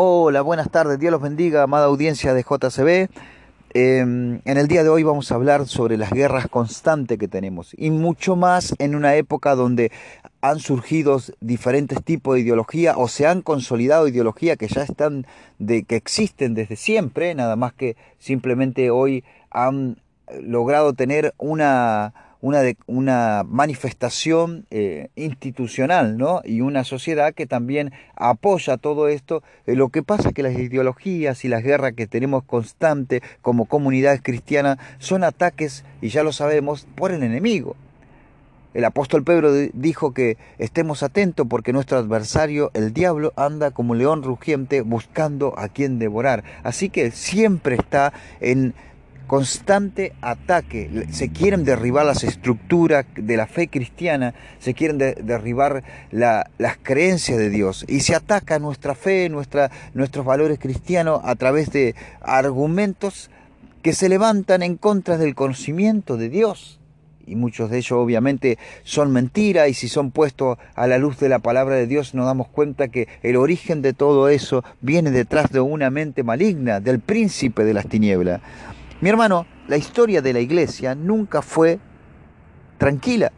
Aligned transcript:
Hola, 0.00 0.42
buenas 0.42 0.70
tardes, 0.70 1.00
Dios 1.00 1.10
los 1.10 1.20
bendiga, 1.20 1.64
amada 1.64 1.86
audiencia 1.86 2.32
de 2.32 2.44
JCB. 2.44 3.10
Em, 3.74 4.40
en 4.44 4.56
el 4.56 4.68
día 4.68 4.84
de 4.84 4.90
hoy 4.90 5.02
vamos 5.02 5.32
a 5.32 5.34
hablar 5.34 5.66
sobre 5.66 5.96
las 5.96 6.12
guerras 6.12 6.46
constantes 6.46 7.18
que 7.18 7.26
tenemos 7.26 7.74
y 7.76 7.90
mucho 7.90 8.36
más 8.36 8.76
en 8.78 8.94
una 8.94 9.16
época 9.16 9.56
donde 9.56 9.90
han 10.40 10.60
surgido 10.60 11.20
diferentes 11.40 12.00
tipos 12.04 12.36
de 12.36 12.42
ideología 12.42 12.96
o 12.96 13.08
se 13.08 13.26
han 13.26 13.42
consolidado 13.42 14.06
ideologías 14.06 14.56
que 14.56 14.68
ya 14.68 14.84
están 14.84 15.26
de 15.58 15.82
que 15.82 15.96
existen 15.96 16.54
desde 16.54 16.76
siempre, 16.76 17.34
nada 17.34 17.56
más 17.56 17.72
que 17.72 17.96
simplemente 18.20 18.92
hoy 18.92 19.24
han 19.50 19.96
logrado 20.40 20.92
tener 20.92 21.34
una 21.38 22.14
una, 22.40 23.42
manifestación 23.44 24.66
eh, 24.70 25.08
institucional 25.16 26.16
¿no? 26.16 26.40
y 26.44 26.60
una 26.60 26.84
sociedad 26.84 27.34
que 27.34 27.46
también 27.46 27.92
apoya 28.14 28.76
todo 28.76 29.08
esto. 29.08 29.42
Eh, 29.66 29.74
lo 29.74 29.88
que 29.88 30.02
pasa 30.02 30.28
es 30.28 30.34
que 30.34 30.42
las 30.42 30.54
ideologías 30.54 31.44
y 31.44 31.48
las 31.48 31.62
guerras 31.62 31.94
que 31.94 32.06
tenemos 32.06 32.44
constante 32.44 33.22
como 33.42 33.66
comunidad 33.66 34.20
cristiana 34.22 34.78
son 34.98 35.24
ataques, 35.24 35.84
y 36.00 36.08
ya 36.08 36.22
lo 36.22 36.32
sabemos, 36.32 36.86
por 36.94 37.12
el 37.12 37.22
enemigo. 37.22 37.76
El 38.74 38.84
apóstol 38.84 39.24
Pedro 39.24 39.50
dijo 39.72 40.12
que 40.12 40.36
estemos 40.58 41.02
atentos 41.02 41.46
porque 41.48 41.72
nuestro 41.72 41.98
adversario, 41.98 42.70
el 42.74 42.92
diablo, 42.92 43.32
anda 43.34 43.70
como 43.70 43.94
león 43.94 44.22
rugiente 44.22 44.82
buscando 44.82 45.58
a 45.58 45.68
quien 45.68 45.98
devorar. 45.98 46.44
Así 46.62 46.90
que 46.90 47.10
siempre 47.10 47.76
está 47.76 48.12
en 48.40 48.74
constante 49.28 50.14
ataque. 50.22 51.06
Se 51.12 51.28
quieren 51.28 51.64
derribar 51.64 52.04
las 52.04 52.24
estructuras 52.24 53.06
de 53.14 53.36
la 53.36 53.46
fe 53.46 53.68
cristiana, 53.68 54.34
se 54.58 54.74
quieren 54.74 54.98
derribar 54.98 55.84
las 56.10 56.76
creencias 56.82 57.38
de 57.38 57.50
Dios 57.50 57.84
y 57.86 58.00
se 58.00 58.16
ataca 58.16 58.58
nuestra 58.58 58.96
fe, 58.96 59.28
nuestra, 59.28 59.70
nuestros 59.94 60.24
valores 60.24 60.58
cristianos 60.58 61.20
a 61.22 61.36
través 61.36 61.70
de 61.70 61.94
argumentos 62.20 63.30
que 63.82 63.92
se 63.92 64.08
levantan 64.08 64.62
en 64.62 64.76
contra 64.76 65.18
del 65.18 65.36
conocimiento 65.36 66.16
de 66.16 66.30
Dios. 66.30 66.80
Y 67.26 67.36
muchos 67.36 67.68
de 67.70 67.76
ellos 67.76 67.92
obviamente 67.92 68.56
son 68.84 69.12
mentiras 69.12 69.68
y 69.68 69.74
si 69.74 69.88
son 69.88 70.10
puestos 70.10 70.56
a 70.74 70.86
la 70.86 70.96
luz 70.96 71.20
de 71.20 71.28
la 71.28 71.38
palabra 71.38 71.74
de 71.74 71.86
Dios 71.86 72.14
nos 72.14 72.24
damos 72.24 72.48
cuenta 72.48 72.88
que 72.88 73.06
el 73.22 73.36
origen 73.36 73.82
de 73.82 73.92
todo 73.92 74.30
eso 74.30 74.64
viene 74.80 75.10
detrás 75.10 75.52
de 75.52 75.60
una 75.60 75.90
mente 75.90 76.22
maligna, 76.22 76.80
del 76.80 77.00
príncipe 77.00 77.64
de 77.64 77.74
las 77.74 77.86
tinieblas. 77.86 78.40
Mi 79.00 79.10
hermano, 79.10 79.46
la 79.68 79.76
historia 79.76 80.22
de 80.22 80.32
la 80.32 80.40
iglesia 80.40 80.96
nunca 80.96 81.40
fue 81.40 81.78
tranquila. 82.78 83.30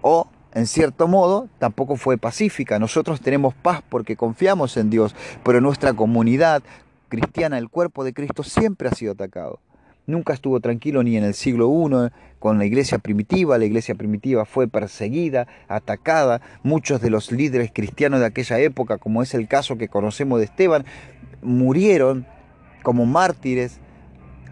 O, 0.00 0.28
en 0.54 0.68
cierto 0.68 1.08
modo, 1.08 1.48
tampoco 1.58 1.96
fue 1.96 2.18
pacífica. 2.18 2.78
Nosotros 2.78 3.20
tenemos 3.20 3.52
paz 3.54 3.82
porque 3.88 4.14
confiamos 4.14 4.76
en 4.76 4.90
Dios, 4.90 5.16
pero 5.42 5.60
nuestra 5.60 5.92
comunidad 5.94 6.62
cristiana, 7.08 7.58
el 7.58 7.68
cuerpo 7.68 8.04
de 8.04 8.12
Cristo, 8.12 8.44
siempre 8.44 8.88
ha 8.88 8.94
sido 8.94 9.12
atacado. 9.12 9.58
Nunca 10.06 10.34
estuvo 10.34 10.60
tranquilo 10.60 11.02
ni 11.02 11.16
en 11.16 11.24
el 11.24 11.34
siglo 11.34 11.68
I 11.68 12.10
con 12.38 12.58
la 12.58 12.64
iglesia 12.64 12.98
primitiva. 12.98 13.58
La 13.58 13.64
iglesia 13.64 13.96
primitiva 13.96 14.44
fue 14.44 14.68
perseguida, 14.68 15.48
atacada. 15.66 16.40
Muchos 16.62 17.00
de 17.00 17.10
los 17.10 17.32
líderes 17.32 17.72
cristianos 17.74 18.20
de 18.20 18.26
aquella 18.26 18.60
época, 18.60 18.98
como 18.98 19.20
es 19.20 19.34
el 19.34 19.48
caso 19.48 19.78
que 19.78 19.88
conocemos 19.88 20.38
de 20.38 20.44
Esteban, 20.44 20.84
murieron 21.42 22.24
como 22.84 23.04
mártires 23.04 23.80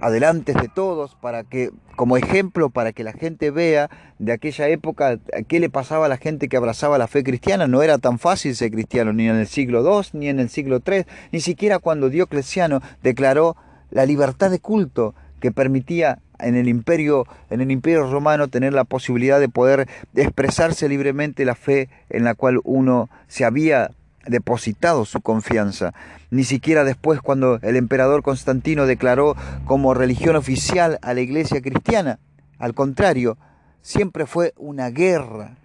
adelante 0.01 0.53
de 0.55 0.69
todos, 0.69 1.15
para 1.15 1.45
que, 1.45 1.71
como 1.97 2.17
ejemplo, 2.17 2.71
para 2.71 2.93
que 2.93 3.05
la 3.05 3.13
gente 3.13 3.51
vea 3.51 3.91
de 4.19 4.33
aquella 4.33 4.69
época 4.69 5.19
qué 5.49 5.61
le 5.61 5.71
pasaba 5.71 6.07
a 6.07 6.09
la 6.09 6.17
gente 6.17 6.49
que 6.49 6.57
abrazaba 6.57 6.99
la 6.99 7.09
fe 7.09 7.23
cristiana. 7.23 7.67
No 7.67 7.83
era 7.83 7.99
tan 7.99 8.19
fácil 8.19 8.55
ser 8.57 8.71
cristiano, 8.71 9.13
ni 9.13 9.29
en 9.29 9.37
el 9.37 9.47
siglo 9.47 9.83
II, 9.85 10.09
ni 10.13 10.29
en 10.29 10.41
el 10.41 10.49
siglo 10.49 10.81
III, 10.85 11.05
ni 11.33 11.41
siquiera 11.41 11.79
cuando 11.79 12.11
Diocleciano 12.11 12.81
declaró 13.03 13.57
la 13.91 14.07
libertad 14.07 14.51
de 14.51 14.61
culto 14.61 15.15
que 15.41 15.53
permitía 15.53 16.19
en 16.39 16.55
el 16.57 16.69
imperio 16.69 17.27
en 17.51 17.61
el 17.61 17.71
imperio 17.71 18.11
romano 18.11 18.49
tener 18.49 18.73
la 18.73 18.85
posibilidad 18.85 19.41
de 19.41 19.49
poder 19.49 19.89
expresarse 20.15 20.89
libremente 20.89 21.45
la 21.45 21.55
fe 21.55 21.89
en 22.09 22.25
la 22.25 22.35
cual 22.35 22.61
uno 22.65 23.11
se 23.29 23.45
había 23.45 23.91
depositado 24.27 25.05
su 25.05 25.21
confianza. 25.21 25.93
Ni 26.31 26.45
siquiera 26.45 26.85
después 26.85 27.21
cuando 27.21 27.59
el 27.63 27.77
emperador 27.77 28.23
Constantino 28.23 28.87
declaró 28.87 29.37
como 29.65 29.95
religión 29.95 30.37
oficial 30.37 30.99
a 31.03 31.15
la 31.15 31.21
iglesia 31.21 31.61
cristiana. 31.61 32.19
Al 32.59 32.75
contrario, 32.75 33.39
siempre 33.83 34.27
fue 34.27 34.53
una 34.57 34.91
guerra. 34.91 35.57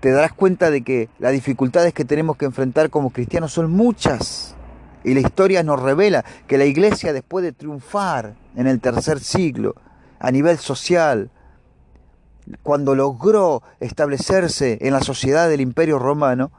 Te 0.00 0.12
darás 0.12 0.32
cuenta 0.32 0.70
de 0.70 0.82
que 0.82 1.08
las 1.18 1.32
dificultades 1.32 1.92
que 1.92 2.04
tenemos 2.04 2.36
que 2.36 2.44
enfrentar 2.44 2.88
como 2.88 3.10
cristianos 3.10 3.52
son 3.52 3.70
muchas. 3.70 4.54
Y 5.04 5.14
la 5.14 5.20
historia 5.20 5.62
nos 5.62 5.80
revela 5.80 6.24
que 6.46 6.58
la 6.58 6.64
iglesia 6.64 7.12
después 7.12 7.44
de 7.44 7.52
triunfar 7.52 8.34
en 8.56 8.66
el 8.66 8.80
tercer 8.80 9.20
siglo, 9.20 9.74
a 10.18 10.30
nivel 10.30 10.58
social, 10.58 11.30
cuando 12.62 12.94
logró 12.94 13.62
establecerse 13.80 14.78
en 14.80 14.92
la 14.92 15.00
sociedad 15.00 15.48
del 15.48 15.60
imperio 15.60 15.98
romano, 15.98 16.50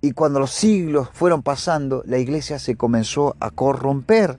y 0.00 0.12
cuando 0.12 0.38
los 0.38 0.52
siglos 0.52 1.08
fueron 1.12 1.42
pasando, 1.42 2.02
la 2.06 2.18
iglesia 2.18 2.58
se 2.58 2.76
comenzó 2.76 3.34
a 3.40 3.50
corromper. 3.50 4.38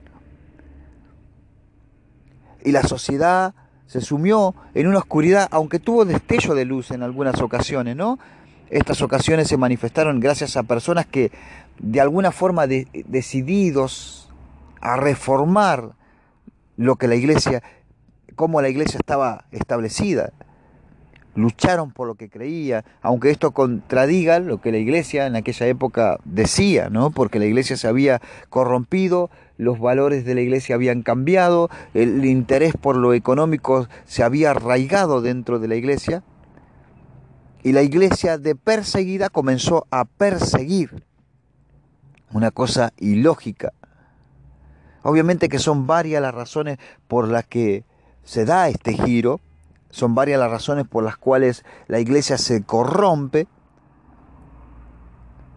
Y 2.64 2.72
la 2.72 2.84
sociedad 2.84 3.54
se 3.86 4.02
sumió 4.02 4.56
en 4.74 4.88
una 4.88 5.00
oscuridad, 5.00 5.48
aunque 5.52 5.80
tuvo 5.80 6.06
destello 6.06 6.56
de 6.56 6.66
luz 6.66 6.92
en 6.92 7.04
algunas 7.04 7.42
ocasiones, 7.42 7.96
¿no? 7.96 8.20
Estas 8.70 9.02
ocasiones 9.02 9.48
se 9.48 9.58
manifestaron 9.58 10.20
gracias 10.20 10.58
a 10.58 10.64
personas 10.64 11.06
que 11.06 11.32
de 11.80 12.02
alguna 12.02 12.32
forma 12.32 12.68
decididos 12.68 14.30
a 14.82 14.98
reformar 14.98 15.94
lo 16.76 16.96
que 16.96 17.08
la 17.08 17.16
iglesia 17.16 17.64
cómo 18.36 18.62
la 18.62 18.70
iglesia 18.70 18.98
estaba 18.98 19.46
establecida. 19.52 20.32
Lucharon 21.36 21.92
por 21.92 22.08
lo 22.08 22.16
que 22.16 22.30
creía, 22.30 22.84
aunque 23.02 23.30
esto 23.30 23.52
contradiga 23.52 24.40
lo 24.40 24.60
que 24.60 24.72
la 24.72 24.80
iglesia 24.80 25.28
en 25.28 25.36
aquella 25.36 25.68
época 25.68 26.18
decía, 26.26 26.90
¿no? 26.90 27.12
Porque 27.12 27.38
la 27.38 27.46
iglesia 27.46 27.78
se 27.78 27.88
había 27.88 28.22
corrompido, 28.50 29.30
los 29.58 29.80
valores 29.80 30.26
de 30.26 30.34
la 30.34 30.42
iglesia 30.42 30.76
habían 30.76 31.04
cambiado, 31.04 31.70
el 31.94 32.26
interés 32.26 32.74
por 32.76 32.98
lo 32.98 33.14
económico 33.14 33.88
se 34.06 34.24
había 34.24 34.52
arraigado 34.52 35.22
dentro 35.22 35.60
de 35.60 35.68
la 35.68 35.76
iglesia, 35.76 36.24
y 37.64 37.74
la 37.74 37.82
iglesia 37.82 38.38
de 38.38 38.56
perseguida 38.56 39.30
comenzó 39.30 39.86
a 39.92 40.06
perseguir. 40.06 41.04
Una 42.32 42.52
cosa 42.52 42.94
ilógica. 42.98 43.74
Obviamente 45.04 45.50
que 45.50 45.60
son 45.60 45.88
varias 45.88 46.22
las 46.22 46.34
razones 46.34 46.78
por 47.08 47.28
las 47.28 47.46
que 47.46 47.84
se 48.28 48.44
da 48.44 48.68
este 48.68 48.94
giro. 48.94 49.40
Son 49.90 50.14
varias 50.14 50.40
las 50.40 50.52
razones 50.52 50.86
por 50.86 51.04
las 51.04 51.16
cuales 51.16 51.64
la 51.88 52.00
iglesia 52.00 52.38
se 52.38 52.62
corrompe. 52.62 53.48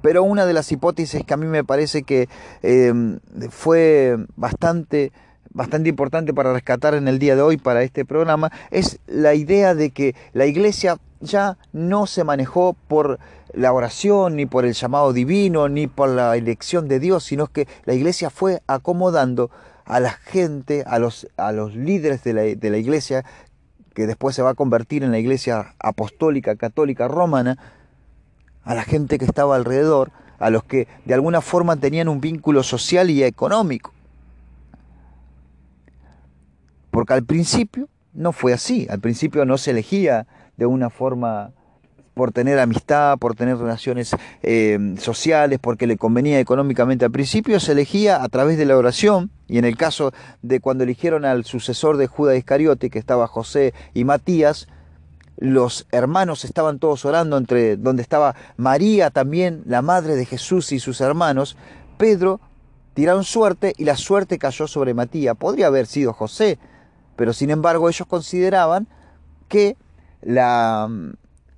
Pero 0.02 0.22
una 0.22 0.46
de 0.46 0.52
las 0.52 0.70
hipótesis 0.70 1.24
que 1.26 1.34
a 1.34 1.36
mí 1.36 1.46
me 1.46 1.64
parece 1.64 2.04
que 2.04 2.28
em, 2.62 3.18
fue 3.50 4.16
bastante, 4.36 5.12
bastante 5.50 5.88
importante 5.88 6.32
para 6.32 6.52
rescatar 6.52 6.94
en 6.94 7.08
el 7.08 7.18
día 7.18 7.34
de 7.34 7.42
hoy 7.42 7.56
para 7.56 7.82
este 7.82 8.04
programa 8.04 8.52
es 8.70 9.00
la 9.06 9.34
idea 9.34 9.74
de 9.74 9.90
que 9.90 10.14
la 10.32 10.46
iglesia 10.46 10.96
ya 11.20 11.58
no 11.72 12.06
se 12.06 12.22
manejó 12.22 12.76
por 12.86 13.18
la 13.52 13.72
oración, 13.72 14.36
ni 14.36 14.46
por 14.46 14.64
el 14.64 14.74
llamado 14.74 15.12
divino, 15.12 15.68
ni 15.68 15.88
por 15.88 16.08
la 16.08 16.36
elección 16.36 16.86
de 16.86 17.00
Dios, 17.00 17.24
sino 17.24 17.48
que 17.48 17.66
la 17.84 17.94
iglesia 17.94 18.30
fue 18.30 18.62
acomodando 18.68 19.50
a 19.90 19.98
la 19.98 20.12
gente, 20.12 20.84
a 20.86 21.00
los, 21.00 21.26
a 21.36 21.50
los 21.50 21.74
líderes 21.74 22.22
de 22.22 22.32
la, 22.32 22.42
de 22.42 22.70
la 22.70 22.78
iglesia, 22.78 23.24
que 23.92 24.06
después 24.06 24.36
se 24.36 24.42
va 24.42 24.50
a 24.50 24.54
convertir 24.54 25.02
en 25.02 25.10
la 25.10 25.18
iglesia 25.18 25.74
apostólica, 25.80 26.54
católica, 26.54 27.08
romana, 27.08 27.58
a 28.62 28.76
la 28.76 28.84
gente 28.84 29.18
que 29.18 29.24
estaba 29.24 29.56
alrededor, 29.56 30.12
a 30.38 30.48
los 30.50 30.62
que 30.62 30.86
de 31.06 31.14
alguna 31.14 31.40
forma 31.40 31.74
tenían 31.74 32.08
un 32.08 32.20
vínculo 32.20 32.62
social 32.62 33.10
y 33.10 33.24
económico. 33.24 33.92
Porque 36.92 37.14
al 37.14 37.24
principio 37.24 37.88
no 38.12 38.30
fue 38.30 38.52
así, 38.52 38.86
al 38.90 39.00
principio 39.00 39.44
no 39.44 39.58
se 39.58 39.72
elegía 39.72 40.28
de 40.56 40.66
una 40.66 40.90
forma 40.90 41.50
por 42.14 42.32
tener 42.32 42.58
amistad, 42.58 43.18
por 43.18 43.34
tener 43.34 43.56
relaciones 43.56 44.14
eh, 44.42 44.94
sociales, 44.98 45.58
porque 45.60 45.86
le 45.86 45.96
convenía 45.96 46.40
económicamente. 46.40 47.04
Al 47.04 47.10
principio 47.10 47.60
se 47.60 47.72
elegía 47.72 48.22
a 48.22 48.28
través 48.28 48.58
de 48.58 48.66
la 48.66 48.76
oración, 48.76 49.30
y 49.46 49.58
en 49.58 49.64
el 49.64 49.76
caso 49.76 50.12
de 50.42 50.60
cuando 50.60 50.84
eligieron 50.84 51.24
al 51.24 51.44
sucesor 51.44 51.96
de 51.96 52.06
Judas 52.06 52.36
Iscariote, 52.36 52.90
que 52.90 52.98
estaba 52.98 53.26
José 53.26 53.74
y 53.94 54.04
Matías, 54.04 54.68
los 55.38 55.86
hermanos 55.90 56.44
estaban 56.44 56.78
todos 56.78 57.04
orando 57.06 57.38
entre 57.38 57.78
donde 57.78 58.02
estaba 58.02 58.34
María 58.58 59.10
también, 59.10 59.62
la 59.64 59.80
madre 59.80 60.14
de 60.14 60.26
Jesús 60.26 60.70
y 60.72 60.78
sus 60.78 61.00
hermanos. 61.00 61.56
Pedro 61.96 62.40
tiraron 62.92 63.24
suerte 63.24 63.72
y 63.78 63.84
la 63.84 63.96
suerte 63.96 64.38
cayó 64.38 64.66
sobre 64.66 64.92
Matías. 64.92 65.36
Podría 65.36 65.68
haber 65.68 65.86
sido 65.86 66.12
José, 66.12 66.58
pero 67.16 67.32
sin 67.32 67.48
embargo 67.48 67.88
ellos 67.88 68.06
consideraban 68.06 68.86
que 69.48 69.78
la, 70.20 70.88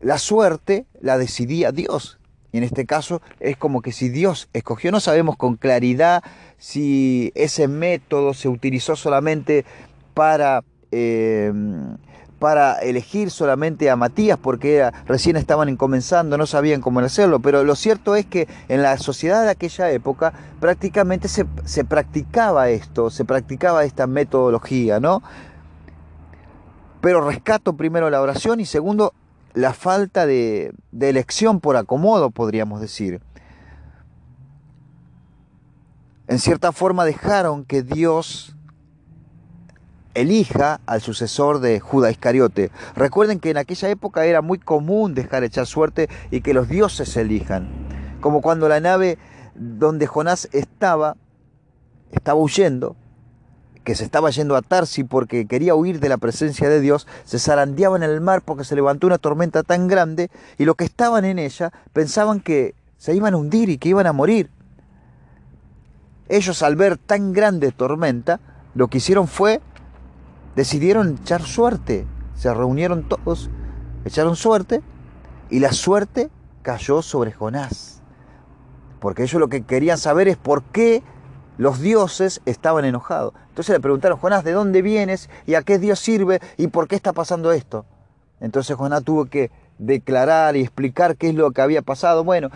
la 0.02 0.18
suerte 0.18 0.84
la 1.00 1.16
decidía 1.16 1.72
Dios 1.72 2.18
Y 2.52 2.58
en 2.58 2.64
este 2.64 2.84
caso 2.84 3.22
es 3.40 3.56
como 3.56 3.80
que 3.80 3.92
si 3.92 4.08
Dios 4.10 4.48
escogió, 4.52 4.90
no 4.90 5.00
sabemos 5.00 5.36
con 5.36 5.56
claridad 5.56 6.22
si 6.58 7.32
ese 7.34 7.66
método 7.68 8.34
se 8.34 8.48
utilizó 8.48 8.94
solamente 8.94 9.64
para, 10.12 10.62
eh, 10.90 11.52
para 12.38 12.78
elegir 12.80 13.30
solamente 13.30 13.88
a 13.88 13.96
Matías, 13.96 14.36
porque 14.36 14.90
recién 15.06 15.36
estaban 15.36 15.74
comenzando, 15.76 16.36
no 16.36 16.46
sabían 16.46 16.82
cómo 16.82 17.00
hacerlo, 17.00 17.40
pero 17.40 17.64
lo 17.64 17.74
cierto 17.74 18.16
es 18.16 18.26
que 18.26 18.48
en 18.68 18.82
la 18.82 18.98
sociedad 18.98 19.44
de 19.44 19.50
aquella 19.50 19.90
época 19.90 20.32
prácticamente 20.60 21.28
se, 21.28 21.46
se 21.64 21.84
practicaba 21.84 22.68
esto, 22.68 23.08
se 23.08 23.24
practicaba 23.24 23.84
esta 23.84 24.06
metodología, 24.06 25.00
¿no? 25.00 25.22
Pero 27.00 27.20
rescato 27.22 27.72
primero 27.76 28.10
la 28.10 28.20
oración 28.20 28.60
y 28.60 28.66
segundo 28.66 29.14
la 29.54 29.72
falta 29.72 30.26
de, 30.26 30.74
elección 30.98 31.60
por 31.60 31.76
acomodo, 31.76 32.30
podríamos 32.30 32.80
decir. 32.80 33.20
En 36.28 36.38
cierta 36.38 36.72
forma 36.72 37.04
dejaron 37.04 37.64
que 37.64 37.82
Dios 37.82 38.56
elija 40.14 40.80
al 40.86 41.00
sucesor 41.00 41.60
de 41.60 41.80
Judas 41.80 42.12
Iscariote. 42.12 42.70
Recuerden 42.94 43.40
que 43.40 43.50
en 43.50 43.56
aquella 43.56 43.88
época 43.88 44.24
era 44.24 44.40
muy 44.40 44.58
común 44.58 45.14
dejar 45.14 45.44
echar 45.44 45.66
suerte 45.66 46.08
y 46.30 46.40
que 46.40 46.54
los 46.54 46.68
dioses 46.68 47.16
elijan. 47.16 47.68
Como 48.20 48.40
cuando 48.40 48.68
la 48.68 48.80
nave 48.80 49.18
donde 49.54 50.06
Jonás 50.06 50.48
estaba, 50.52 51.16
estaba 52.12 52.40
huyendo, 52.40 52.96
que 53.84 53.94
se 53.94 54.04
estaba 54.04 54.30
yendo 54.30 54.56
a 54.56 54.62
Tarsi 54.62 55.04
porque 55.04 55.46
quería 55.46 55.74
huir 55.74 56.00
de 56.00 56.08
la 56.08 56.18
presencia 56.18 56.68
de 56.68 56.80
Dios, 56.80 57.06
se 57.24 57.38
zarandeaba 57.38 57.96
en 57.96 58.02
el 58.02 58.20
mar 58.20 58.42
porque 58.42 58.64
se 58.64 58.74
levantó 58.74 59.06
una 59.06 59.18
tormenta 59.18 59.62
tan 59.62 59.88
grande 59.88 60.30
y 60.58 60.64
los 60.64 60.76
que 60.76 60.84
estaban 60.84 61.24
en 61.24 61.38
ella 61.38 61.72
pensaban 61.92 62.40
que 62.40 62.74
se 62.96 63.14
iban 63.14 63.34
a 63.34 63.36
hundir 63.36 63.68
y 63.68 63.78
que 63.78 63.88
iban 63.88 64.06
a 64.06 64.12
morir. 64.12 64.50
Ellos 66.28 66.62
al 66.62 66.76
ver 66.76 66.96
tan 66.96 67.32
grande 67.32 67.72
tormenta, 67.72 68.40
lo 68.74 68.88
que 68.88 68.98
hicieron 68.98 69.28
fue, 69.28 69.60
decidieron 70.54 71.18
echar 71.20 71.42
suerte. 71.42 72.06
Se 72.34 72.52
reunieron 72.54 73.08
todos, 73.08 73.50
echaron 74.04 74.36
suerte 74.36 74.82
y 75.50 75.58
la 75.58 75.72
suerte 75.72 76.30
cayó 76.62 77.02
sobre 77.02 77.32
Jonás. 77.32 78.02
Porque 79.00 79.24
ellos 79.24 79.40
lo 79.40 79.48
que 79.48 79.64
querían 79.64 79.98
saber 79.98 80.28
es 80.28 80.36
por 80.36 80.62
qué 80.62 81.02
los 81.58 81.80
dioses 81.80 82.40
estaban 82.46 82.84
enojados. 82.84 83.34
Entonces 83.52 83.74
le 83.74 83.80
preguntaron, 83.80 84.16
Jonás, 84.16 84.44
¿de 84.44 84.52
dónde 84.52 84.80
vienes? 84.80 85.28
¿Y 85.46 85.56
a 85.56 85.62
qué 85.62 85.78
Dios 85.78 86.00
sirve? 86.00 86.40
¿Y 86.56 86.68
por 86.68 86.88
qué 86.88 86.96
está 86.96 87.12
pasando 87.12 87.52
esto? 87.52 87.84
Entonces 88.40 88.74
Jonás 88.78 89.04
tuvo 89.04 89.26
que 89.26 89.50
declarar 89.76 90.56
y 90.56 90.62
explicar 90.62 91.16
qué 91.16 91.28
es 91.28 91.34
lo 91.34 91.50
que 91.50 91.60
había 91.60 91.82
pasado. 91.82 92.24
Bueno, 92.24 92.48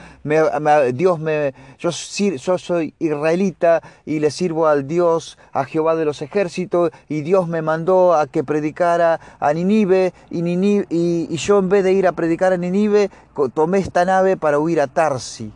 Dios 0.95 1.19
me, 1.19 1.53
yo, 1.79 1.93
soy 1.93 2.95
israelita 2.99 3.83
y 4.07 4.21
le 4.21 4.31
sirvo 4.31 4.69
al 4.69 4.89
Dios, 4.89 5.37
a 5.53 5.67
Jehová 5.67 5.97
de 5.97 6.07
los 6.07 6.23
ejércitos, 6.23 6.93
y 7.11 7.21
Dios 7.21 7.47
me 7.47 7.61
mandó 7.61 8.15
a 8.15 8.27
que 8.27 8.43
predicara 8.43 9.21
a 9.39 9.53
Ninive, 9.53 10.15
y, 10.31 10.41
y, 10.49 10.87
y 10.89 11.37
yo 11.37 11.59
en 11.59 11.69
vez 11.69 11.85
de 11.85 11.93
ir 11.93 12.07
a 12.07 12.13
predicar 12.13 12.55
a 12.55 12.57
Ninive, 12.57 13.11
tomé 13.53 13.81
esta 13.81 14.07
nave 14.07 14.39
para 14.39 14.59
huir 14.59 14.81
a 14.81 14.87
Tarsi. 14.87 15.53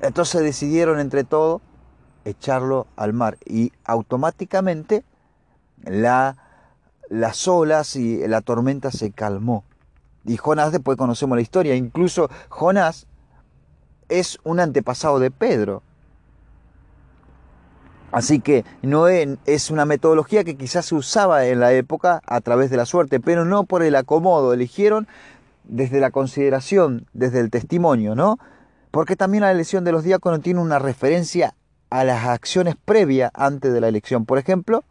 Entonces 0.00 0.40
decidieron 0.42 1.00
entre 1.00 1.24
todos 1.24 1.62
echarlo 2.26 2.86
al 2.96 3.12
mar 3.12 3.38
y 3.46 3.72
automáticamente 3.84 5.04
la, 5.84 6.36
las 7.08 7.46
olas 7.46 7.96
y 7.96 8.26
la 8.26 8.40
tormenta 8.40 8.90
se 8.90 9.12
calmó. 9.12 9.64
Y 10.24 10.36
Jonás, 10.36 10.72
después 10.72 10.98
conocemos 10.98 11.36
la 11.36 11.42
historia, 11.42 11.76
incluso 11.76 12.28
Jonás 12.48 13.06
es 14.08 14.38
un 14.42 14.58
antepasado 14.60 15.20
de 15.20 15.30
Pedro. 15.30 15.82
Así 18.10 18.40
que 18.40 18.64
no 18.82 19.08
es 19.08 19.70
una 19.70 19.84
metodología 19.84 20.42
que 20.42 20.56
quizás 20.56 20.86
se 20.86 20.94
usaba 20.94 21.46
en 21.46 21.60
la 21.60 21.72
época 21.72 22.22
a 22.26 22.40
través 22.40 22.70
de 22.70 22.76
la 22.76 22.86
suerte, 22.86 23.20
pero 23.20 23.44
no 23.44 23.64
por 23.64 23.82
el 23.82 23.94
acomodo, 23.94 24.52
eligieron 24.52 25.06
desde 25.64 26.00
la 26.00 26.10
consideración, 26.10 27.06
desde 27.12 27.40
el 27.40 27.50
testimonio, 27.50 28.14
¿no? 28.14 28.38
Porque 28.90 29.16
también 29.16 29.42
la 29.42 29.50
elección 29.50 29.84
de 29.84 29.92
los 29.92 30.02
diáconos 30.02 30.40
tiene 30.40 30.60
una 30.60 30.78
referencia 30.78 31.54
a 31.90 32.04
las 32.04 32.24
acciones 32.26 32.76
previas 32.76 33.30
antes 33.34 33.72
de 33.72 33.80
la 33.80 33.88
elección. 33.88 34.24
Por 34.24 34.38
ejemplo, 34.38 34.84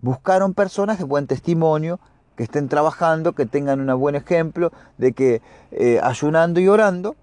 buscaron 0.00 0.54
personas 0.54 0.98
de 0.98 1.04
buen 1.04 1.26
testimonio, 1.26 2.00
que 2.36 2.44
estén 2.44 2.68
trabajando, 2.68 3.34
que 3.34 3.46
tengan 3.46 3.88
un 3.88 4.00
buen 4.00 4.14
ejemplo 4.14 4.72
de 4.96 5.12
que 5.12 5.42
eh, 5.72 6.00
ayunando 6.02 6.60
y 6.60 6.68
orando, 6.68 7.16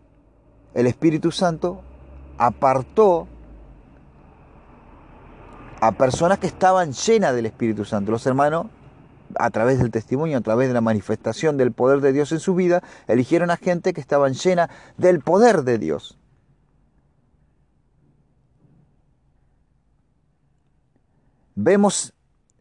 el 0.74 0.86
Espíritu 0.86 1.31
Santo 1.31 1.81
apartó 2.38 3.28
a 5.81 5.92
personas 5.94 6.40
que 6.40 6.48
estaban 6.48 6.94
llenas 6.94 7.34
del 7.36 7.48
Espíritu 7.48 7.84
Santo. 7.84 8.12
Los 8.12 8.25
hermanos 8.28 8.68
a 9.36 9.50
través 9.50 9.80
del 9.80 9.92
testimonio, 9.92 10.38
a 10.38 10.42
través 10.42 10.68
de 10.68 10.74
la 10.74 10.81
manifestación 10.81 11.58
del 11.58 11.72
poder 11.72 12.02
de 12.02 12.13
Dios 12.13 12.31
en 12.31 12.40
su 12.40 12.56
vida, 12.56 12.84
eligieron 13.08 13.52
a 13.52 13.58
gente 13.58 13.94
que 13.94 14.02
estaban 14.02 14.34
llena 14.34 14.70
del 14.98 15.20
poder 15.20 15.63
de 15.63 15.78
Dios. 15.78 16.18
Vemos 21.59 22.13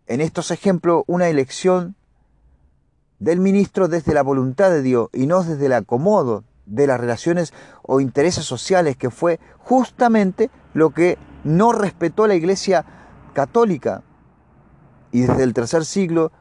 en 0.06 0.22
estos 0.22 0.50
ejemplos 0.50 1.04
una 1.06 1.28
elección 1.28 1.96
del 3.18 3.40
ministro 3.40 3.88
desde 3.88 4.14
la 4.14 4.22
voluntad 4.22 4.70
de 4.70 4.80
Dios 4.80 5.10
y 5.12 5.26
no 5.26 5.42
desde 5.42 5.66
el 5.66 5.74
acomodo 5.74 6.44
de 6.64 6.86
las 6.86 6.98
relaciones 6.98 7.52
o 7.82 8.00
intereses 8.00 8.46
sociales, 8.46 8.96
que 8.96 9.10
fue 9.10 9.38
justamente 9.58 10.50
lo 10.72 10.94
que 10.94 11.18
no 11.44 11.72
respetó 11.72 12.26
la 12.26 12.36
Iglesia 12.36 12.86
católica. 13.34 14.02
Y 15.12 15.20
desde 15.20 15.42
el 15.42 15.52
tercer 15.52 15.84
siglo 15.84 16.32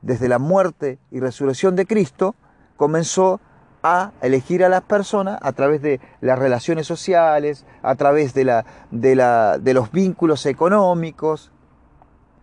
desde 0.00 0.28
la 0.28 0.38
muerte 0.38 0.98
y 1.10 1.20
resurrección 1.20 1.76
de 1.76 1.84
Cristo, 1.84 2.34
comenzó 2.78 3.38
a 3.82 4.12
elegir 4.22 4.64
a 4.64 4.70
las 4.70 4.80
personas 4.80 5.38
a 5.42 5.52
través 5.52 5.82
de 5.82 6.00
las 6.22 6.38
relaciones 6.38 6.86
sociales, 6.86 7.66
a 7.82 7.96
través 7.96 8.32
de, 8.32 8.44
la, 8.44 8.64
de, 8.90 9.14
la, 9.14 9.58
de 9.58 9.74
los 9.74 9.92
vínculos 9.92 10.46
económicos. 10.46 11.52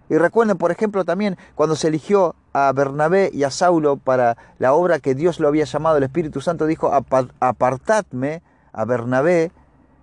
Y 0.10 0.18
recuerden, 0.18 0.57
por 0.57 0.72
ejemplo, 0.72 1.04
también 1.04 1.38
cuando 1.56 1.75
se 1.75 1.88
eligió 1.88 2.36
a 2.54 2.72
Bernabé 2.74 3.31
y 3.34 3.44
a 3.44 3.52
Saulo 3.52 3.98
para 3.98 4.38
la 4.60 4.74
obra 4.74 5.00
que 5.00 5.16
Dios 5.16 5.40
lo 5.40 5.48
había 5.48 5.66
llamado, 5.66 5.98
el 5.98 6.04
Espíritu 6.04 6.42
Santo 6.42 6.66
dijo, 6.68 6.92
apartadme 7.40 8.42
a 8.71 8.85
Bernabé 8.85 9.52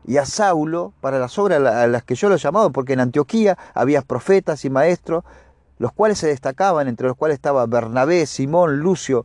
y 0.05 0.17
a 0.17 0.27
Saulo 0.27 0.93
para 1.01 1.19
las 1.19 1.39
obras 1.39 1.63
a 1.63 1.87
las 1.87 2.03
que 2.03 2.17
yo 2.17 2.29
lo 2.29 2.35
he 2.35 2.39
llamado, 2.39 2.73
porque 2.73 2.95
en 2.95 3.01
Antioquía 3.01 3.57
había 3.75 4.03
profetas 4.03 4.65
y 4.65 4.71
maestros, 4.71 5.25
los 5.79 5.93
cuales 5.93 6.19
se 6.19 6.27
destacaban, 6.27 6.89
entre 6.89 7.07
los 7.07 7.17
cuales 7.17 7.37
estaba 7.37 7.67
Bernabé, 7.67 8.27
Simón, 8.27 8.79
Lucio, 8.81 9.25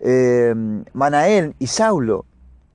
eh, 0.00 0.54
Manael 0.92 1.54
y 1.58 1.68
Saulo. 1.68 2.24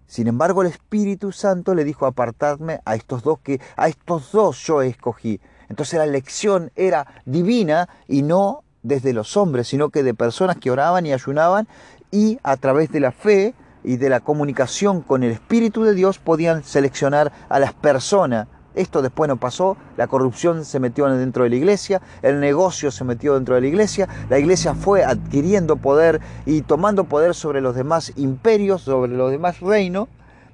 Sin 0.08 0.28
embargo, 0.28 0.62
el 0.62 0.70
Espíritu 0.70 1.32
Santo 1.32 1.74
le 1.76 1.84
dijo 1.84 2.06
apartadme 2.06 2.80
a 2.86 2.96
estos 2.96 3.24
dos 3.24 3.40
que 3.40 3.60
a 3.76 3.88
estos 3.88 4.32
dos 4.32 4.60
yo 4.66 4.82
escogí. 4.82 5.42
Entonces 5.70 5.98
la 5.98 6.06
elección 6.06 6.72
era 6.76 7.08
divina 7.26 7.90
y 8.08 8.22
no 8.22 8.64
desde 8.84 9.14
los 9.14 9.36
hombres, 9.36 9.68
sino 9.68 9.90
que 9.90 10.04
de 10.04 10.14
personas 10.14 10.58
que 10.58 10.72
oraban 10.72 11.06
y 11.06 11.14
ayunaban 11.14 11.68
y 12.12 12.40
a 12.44 12.56
través 12.58 12.92
de 12.92 13.00
la 13.00 13.12
fe 13.12 13.56
y 13.84 13.98
de 13.98 14.10
la 14.10 14.20
comunicación 14.20 15.02
con 15.02 15.24
el 15.24 15.32
Espíritu 15.32 15.84
de 15.84 15.94
Dios 15.94 16.20
podían 16.20 16.64
seleccionar 16.64 17.32
a 17.50 17.60
las 17.60 17.74
personas. 17.74 18.48
Esto 18.76 19.02
después 19.02 19.30
no 19.30 19.38
pasó, 19.38 19.78
la 19.96 20.08
corrupción 20.08 20.66
se 20.66 20.80
metió 20.80 21.08
dentro 21.08 21.44
de 21.46 21.50
la 21.50 21.56
iglesia, 21.56 22.02
el 22.22 22.42
negocio 22.42 22.92
se 22.92 23.06
metió 23.06 23.36
dentro 23.36 23.56
de 23.56 23.62
la 23.62 23.68
iglesia, 23.68 24.10
la 24.30 24.38
iglesia 24.38 24.76
fue 24.76 25.04
adquiriendo 25.06 25.78
poder 25.78 26.20
y 26.46 26.62
tomando 26.62 27.06
poder 27.06 27.36
sobre 27.36 27.62
los 27.62 27.74
demás 27.76 28.12
imperios, 28.18 28.82
sobre 28.82 29.14
los 29.14 29.32
demás 29.32 29.62
reinos, 29.62 30.10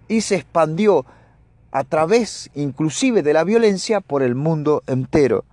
y 0.07 0.21
se 0.21 0.35
expandió 0.35 1.05
a 1.71 1.83
través 1.83 2.49
inclusive 2.53 3.23
de 3.23 3.33
la 3.33 3.43
violencia 3.43 4.01
por 4.01 4.23
el 4.23 4.35
mundo 4.35 4.83
entero. 4.87 5.45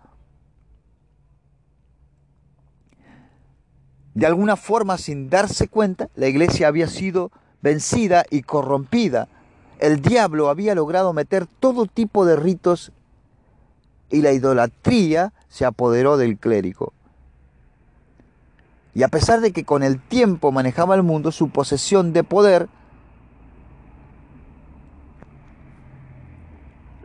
De 4.15 4.27
alguna 4.27 4.57
forma, 4.57 4.99
sin 4.99 5.31
darse 5.31 5.69
cuenta, 5.69 6.09
la 6.17 6.27
iglesia 6.27 6.69
había 6.69 6.89
sido 6.89 7.31
vencida 7.63 8.25
y 8.31 8.43
corrompida 8.43 9.29
el 9.79 10.03
diablo 10.03 10.49
había 10.49 10.75
logrado 10.75 11.13
meter 11.13 11.47
todo 11.47 11.87
tipo 11.87 12.25
de 12.25 12.37
ritos 12.37 12.93
y 14.11 14.23
la 14.23 14.33
idolatría 14.33 15.33
se 15.49 15.65
apoderó 15.65 16.17
del 16.17 16.37
clérigo. 16.37 16.93
Y 18.95 19.05
a 19.05 19.09
pesar 19.09 19.41
de 19.41 19.53
que 19.53 19.65
con 19.65 19.85
el 19.85 20.01
tiempo 20.01 20.51
manejaba 20.51 20.97
el 20.97 21.05
mundo, 21.05 21.31
su 21.31 21.51
posesión 21.51 22.13
de 22.13 22.25
poder 22.25 22.69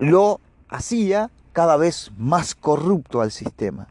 lo 0.03 0.41
hacía 0.67 1.31
cada 1.53 1.77
vez 1.77 2.12
más 2.17 2.55
corrupto 2.55 3.22
al 3.22 3.31
sistema. 3.31 3.88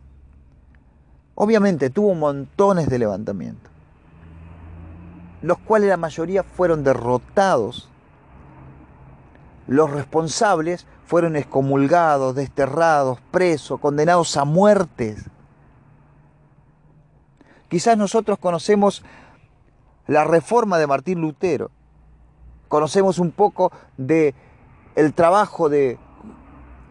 Obviamente 1.35 1.89
tuvo 1.91 2.15
montones 2.15 2.89
de 2.89 2.99
levantamientos. 2.99 3.71
los 5.41 5.59
cuales 5.59 5.89
la 5.89 5.97
mayoría 5.97 6.45
fueron 6.45 6.85
derrotados. 6.85 7.89
Los 9.67 9.91
responsables 9.91 10.87
fueron 11.05 11.35
excomulgados, 11.35 12.37
desterrados, 12.37 13.19
presos, 13.33 13.81
condenados 13.81 14.37
a 14.37 14.45
muertes. 14.45 15.25
Quizás 17.69 17.99
nosotros 17.99 18.39
conocemos 18.39 19.03
la 20.07 20.23
reforma 20.23 20.79
de 20.79 20.87
Martín 20.87 21.21
Lutero, 21.21 21.73
conocemos 22.69 23.19
un 23.19 23.33
poco 23.33 23.73
de 23.97 24.37
el 24.95 25.15
trabajo 25.15 25.69
de, 25.69 25.99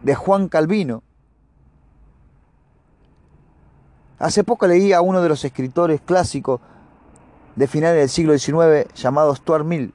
de 0.02 0.14
Juan 0.14 0.48
Calvino. 0.48 1.02
Hace 4.18 4.44
poco 4.44 4.66
leí 4.66 4.92
a 4.92 5.00
uno 5.00 5.20
de 5.22 5.28
los 5.28 5.44
escritores 5.44 6.00
clásicos 6.00 6.60
de 7.56 7.66
finales 7.66 7.98
del 7.98 8.08
siglo 8.08 8.38
XIX 8.38 8.92
llamado 8.94 9.34
Stuart 9.34 9.64
Mill. 9.64 9.94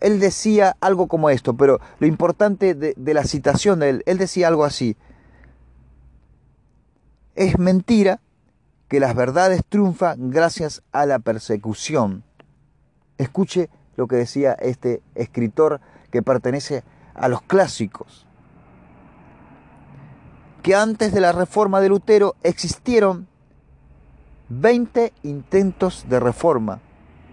Él 0.00 0.18
decía 0.18 0.76
algo 0.80 1.06
como 1.06 1.30
esto, 1.30 1.56
pero 1.56 1.80
lo 2.00 2.06
importante 2.08 2.74
de, 2.74 2.94
de 2.96 3.14
la 3.14 3.22
citación 3.22 3.78
de 3.78 3.90
él, 3.90 4.02
él 4.06 4.18
decía 4.18 4.48
algo 4.48 4.64
así. 4.64 4.96
Es 7.36 7.58
mentira 7.58 8.20
que 8.88 8.98
las 8.98 9.14
verdades 9.14 9.62
triunfan 9.68 10.30
gracias 10.30 10.82
a 10.90 11.06
la 11.06 11.20
persecución. 11.20 12.24
Escuche 13.16 13.70
lo 14.02 14.08
que 14.08 14.16
decía 14.16 14.54
este 14.54 15.00
escritor 15.14 15.80
que 16.10 16.22
pertenece 16.22 16.82
a 17.14 17.28
los 17.28 17.40
clásicos. 17.42 18.26
Que 20.60 20.74
antes 20.74 21.12
de 21.12 21.20
la 21.20 21.30
reforma 21.30 21.80
de 21.80 21.88
Lutero 21.88 22.34
existieron 22.42 23.28
20 24.48 25.12
intentos 25.22 26.06
de 26.08 26.18
reforma, 26.18 26.80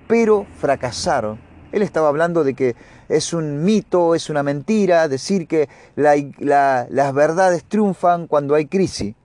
pero 0.07 0.45
fracasaron. 0.59 1.39
Él 1.71 1.81
estaba 1.81 2.07
hablando 2.07 2.43
de 2.43 2.53
que 2.53 2.75
es 3.07 3.33
un 3.33 3.63
mito, 3.63 4.13
es 4.13 4.29
una 4.29 4.43
mentira, 4.43 5.07
decir 5.07 5.47
que 5.47 5.69
las 5.95 7.13
verdades 7.15 7.63
triunfan 7.63 8.27
cuando 8.27 8.53
hay 8.53 8.67
crisis. 8.67 9.15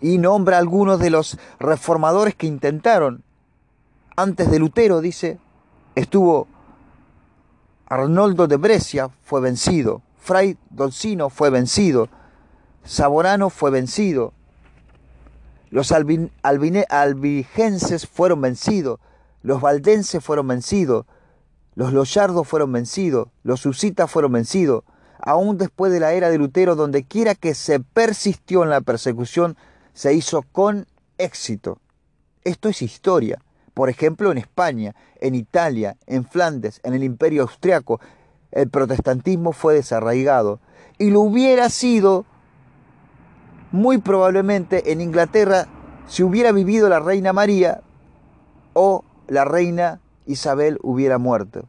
Y 0.00 0.18
nombra 0.18 0.58
algunos 0.58 0.98
de 0.98 1.10
los 1.10 1.38
reformadores 1.58 2.34
que 2.34 2.46
intentaron. 2.46 3.22
Antes 4.16 4.50
de 4.50 4.58
Lutero, 4.58 5.00
dice, 5.00 5.38
estuvo 5.94 6.48
Arnoldo 7.86 8.48
de 8.48 8.56
Brescia, 8.56 9.10
fue 9.22 9.40
vencido. 9.40 10.02
Fray 10.18 10.58
Dolcino 10.70 11.30
fue 11.30 11.50
vencido. 11.50 12.08
Saborano 12.84 13.50
fue 13.50 13.70
vencido. 13.70 14.32
Los 15.70 15.92
albigenses 15.92 18.06
fueron 18.06 18.40
vencidos. 18.40 18.98
Los 19.42 19.60
valdenses 19.60 20.24
fueron 20.24 20.48
vencidos. 20.48 21.06
Los 21.74 21.92
loyardos 21.92 22.48
fueron 22.48 22.72
vencidos. 22.72 23.28
Los 23.44 23.60
susitas 23.60 24.10
fueron 24.10 24.32
vencidos. 24.32 24.84
Aún 25.20 25.58
después 25.58 25.92
de 25.92 26.00
la 26.00 26.12
era 26.12 26.30
de 26.30 26.38
Lutero, 26.38 26.74
donde 26.74 27.04
quiera 27.04 27.34
que 27.34 27.54
se 27.54 27.80
persistió 27.80 28.62
en 28.62 28.70
la 28.70 28.80
persecución, 28.80 29.56
se 29.96 30.12
hizo 30.12 30.42
con 30.52 30.86
éxito. 31.16 31.78
Esto 32.44 32.68
es 32.68 32.82
historia. 32.82 33.42
Por 33.72 33.88
ejemplo, 33.88 34.30
en 34.30 34.36
España, 34.36 34.94
en 35.20 35.34
Italia, 35.34 35.96
en 36.06 36.26
Flandes, 36.26 36.80
en 36.84 36.92
el 36.92 37.02
Imperio 37.02 37.42
Austriaco, 37.42 37.98
el 38.52 38.68
protestantismo 38.68 39.52
fue 39.52 39.72
desarraigado. 39.72 40.60
Y 40.98 41.08
lo 41.08 41.22
hubiera 41.22 41.70
sido 41.70 42.26
muy 43.72 43.96
probablemente 43.96 44.92
en 44.92 45.00
Inglaterra 45.00 45.66
si 46.06 46.22
hubiera 46.22 46.52
vivido 46.52 46.90
la 46.90 47.00
reina 47.00 47.32
María 47.32 47.80
o 48.74 49.02
la 49.28 49.46
reina 49.46 50.00
Isabel 50.26 50.78
hubiera 50.82 51.16
muerto. 51.16 51.64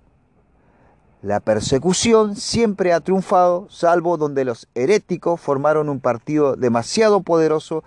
La 1.22 1.39
persecución 1.39 2.36
siempre 2.36 2.93
ha 2.93 3.00
triunfado, 3.00 3.67
salvo 3.69 4.17
donde 4.17 4.46
los 4.46 4.67
heréticos 4.75 5.41
formaron 5.41 5.89
un 5.89 6.00
partido 6.00 6.55
demasiado 6.55 7.22
poderoso 7.22 7.84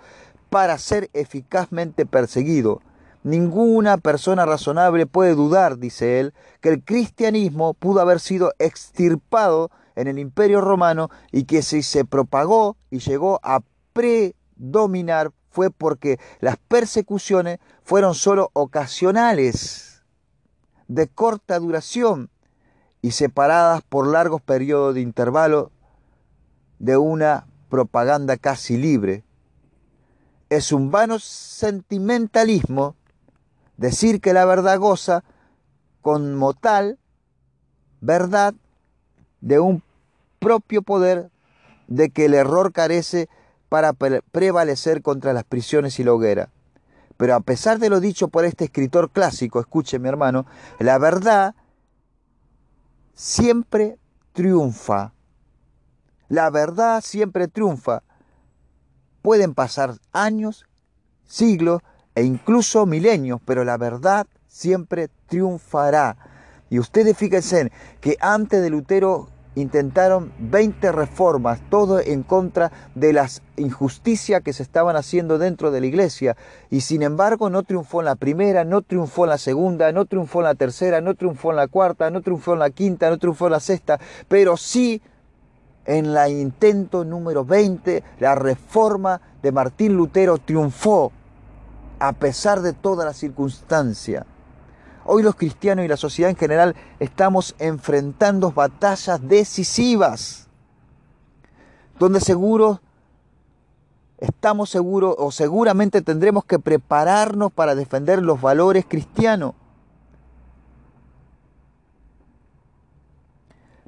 para 0.51 0.77
ser 0.77 1.09
eficazmente 1.13 2.05
perseguido. 2.05 2.81
Ninguna 3.23 3.97
persona 3.97 4.45
razonable 4.45 5.05
puede 5.05 5.33
dudar, 5.33 5.77
dice 5.77 6.19
él, 6.19 6.33
que 6.59 6.67
el 6.67 6.83
cristianismo 6.83 7.73
pudo 7.73 8.01
haber 8.01 8.19
sido 8.19 8.51
extirpado 8.59 9.71
en 9.95 10.09
el 10.09 10.19
imperio 10.19 10.59
romano 10.59 11.09
y 11.31 11.45
que 11.45 11.61
si 11.61 11.83
se 11.83 12.03
propagó 12.03 12.75
y 12.89 12.99
llegó 12.99 13.39
a 13.43 13.61
predominar 13.93 15.31
fue 15.51 15.71
porque 15.71 16.19
las 16.41 16.57
persecuciones 16.57 17.59
fueron 17.83 18.13
solo 18.13 18.49
ocasionales, 18.51 20.03
de 20.89 21.07
corta 21.07 21.59
duración 21.59 22.29
y 23.01 23.11
separadas 23.11 23.83
por 23.83 24.05
largos 24.05 24.41
periodos 24.41 24.95
de 24.95 25.01
intervalo 25.01 25.71
de 26.79 26.97
una 26.97 27.47
propaganda 27.69 28.35
casi 28.35 28.75
libre. 28.75 29.23
Es 30.51 30.73
un 30.73 30.91
vano 30.91 31.17
sentimentalismo 31.17 32.97
decir 33.77 34.19
que 34.19 34.33
la 34.33 34.43
verdad 34.43 34.79
goza 34.79 35.23
como 36.01 36.53
tal 36.53 36.99
verdad 38.01 38.53
de 39.39 39.61
un 39.61 39.81
propio 40.39 40.81
poder 40.81 41.31
de 41.87 42.09
que 42.09 42.25
el 42.25 42.33
error 42.33 42.73
carece 42.73 43.29
para 43.69 43.93
prevalecer 43.93 45.01
contra 45.01 45.31
las 45.31 45.45
prisiones 45.45 46.01
y 46.01 46.03
la 46.03 46.11
hoguera. 46.11 46.49
Pero 47.15 47.33
a 47.35 47.39
pesar 47.39 47.79
de 47.79 47.89
lo 47.89 48.01
dicho 48.01 48.27
por 48.27 48.43
este 48.43 48.65
escritor 48.65 49.09
clásico, 49.09 49.61
escuche 49.61 49.99
mi 49.99 50.09
hermano, 50.09 50.45
la 50.79 50.97
verdad 50.97 51.55
siempre 53.13 53.97
triunfa. 54.33 55.13
La 56.27 56.49
verdad 56.49 57.01
siempre 57.01 57.47
triunfa. 57.47 58.03
Pueden 59.21 59.53
pasar 59.53 59.95
años, 60.11 60.65
siglos 61.25 61.81
e 62.15 62.23
incluso 62.23 62.85
milenios, 62.85 63.39
pero 63.45 63.63
la 63.63 63.77
verdad 63.77 64.27
siempre 64.47 65.09
triunfará. 65.27 66.17
Y 66.69 66.79
ustedes 66.79 67.17
fíjense 67.17 67.71
que 67.99 68.17
antes 68.19 68.61
de 68.61 68.69
Lutero 68.69 69.29
intentaron 69.55 70.31
20 70.39 70.91
reformas, 70.91 71.59
todo 71.69 71.99
en 71.99 72.23
contra 72.23 72.71
de 72.95 73.13
las 73.13 73.41
injusticias 73.57 74.41
que 74.41 74.53
se 74.53 74.63
estaban 74.63 74.95
haciendo 74.95 75.37
dentro 75.37 75.71
de 75.71 75.81
la 75.81 75.87
iglesia. 75.87 76.37
Y 76.69 76.81
sin 76.81 77.03
embargo 77.03 77.49
no 77.49 77.63
triunfó 77.63 77.99
en 77.99 78.05
la 78.05 78.15
primera, 78.15 78.63
no 78.63 78.81
triunfó 78.81 79.25
en 79.25 79.31
la 79.31 79.37
segunda, 79.37 79.91
no 79.91 80.05
triunfó 80.05 80.39
en 80.39 80.45
la 80.45 80.55
tercera, 80.55 81.01
no 81.01 81.15
triunfó 81.15 81.51
en 81.51 81.57
la 81.57 81.67
cuarta, 81.67 82.09
no 82.09 82.21
triunfó 82.21 82.53
en 82.53 82.59
la 82.59 82.69
quinta, 82.69 83.09
no 83.09 83.17
triunfó 83.17 83.47
en 83.47 83.51
la 83.51 83.59
sexta, 83.59 83.99
pero 84.27 84.55
sí 84.57 85.01
en 85.85 86.13
la 86.13 86.29
intento 86.29 87.03
número 87.03 87.43
20, 87.43 88.03
la 88.19 88.35
reforma 88.35 89.21
de 89.41 89.51
Martín 89.51 89.95
Lutero 89.95 90.37
triunfó 90.37 91.11
a 91.99 92.13
pesar 92.13 92.61
de 92.61 92.73
todas 92.73 93.05
las 93.05 93.17
circunstancias. 93.17 94.25
Hoy 95.05 95.23
los 95.23 95.35
cristianos 95.35 95.85
y 95.85 95.87
la 95.87 95.97
sociedad 95.97 96.29
en 96.29 96.37
general 96.37 96.75
estamos 96.99 97.55
enfrentando 97.59 98.51
batallas 98.51 99.27
decisivas, 99.27 100.47
donde 101.97 102.19
seguro 102.19 102.81
estamos 104.17 104.69
seguros 104.69 105.15
o 105.17 105.31
seguramente 105.31 106.01
tendremos 106.01 106.45
que 106.45 106.59
prepararnos 106.59 107.51
para 107.51 107.73
defender 107.73 108.21
los 108.21 108.39
valores 108.39 108.85
cristianos. 108.87 109.55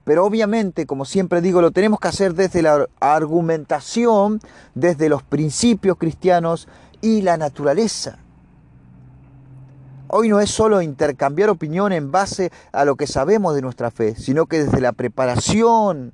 Pero 0.04 0.26
obviamente, 0.26 0.86
como 0.86 1.06
siempre 1.06 1.42
digo, 1.42 1.62
lo 1.62 1.72
tenemos 1.72 2.00
que 2.00 2.10
hacer 2.10 2.34
desde 2.34 2.62
la 2.62 2.88
argumentación, 3.00 4.42
desde 4.76 5.08
los 5.10 5.24
principios 5.24 5.98
cristianos 5.98 6.68
y 7.02 7.22
la 7.22 7.38
naturaleza. 7.38 8.20
Hoy 10.08 10.30
no 10.30 10.40
es 10.40 10.52
solo 10.52 10.82
intercambiar 10.82 11.50
opinión 11.50 11.92
en 11.92 12.12
base 12.12 12.52
a 12.72 12.86
lo 12.86 12.96
que 12.96 13.08
sabemos 13.08 13.56
de 13.56 13.62
nuestra 13.62 13.92
fe, 13.92 14.16
sino 14.16 14.46
que 14.46 14.64
desde 14.64 14.82
la 14.82 14.92
preparación 14.92 16.14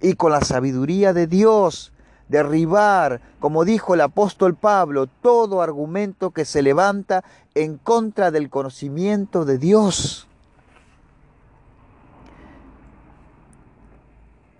y 0.00 0.14
con 0.14 0.32
la 0.32 0.40
sabiduría 0.40 1.12
de 1.12 1.26
Dios, 1.26 1.92
derribar, 2.28 3.20
como 3.40 3.64
dijo 3.64 3.94
el 3.94 4.00
apóstol 4.00 4.54
Pablo, 4.54 5.06
todo 5.06 5.62
argumento 5.62 6.30
que 6.30 6.44
se 6.44 6.62
levanta 6.62 7.24
en 7.54 7.78
contra 7.78 8.30
del 8.30 8.50
conocimiento 8.50 9.44
de 9.44 9.58
Dios. 9.58 10.27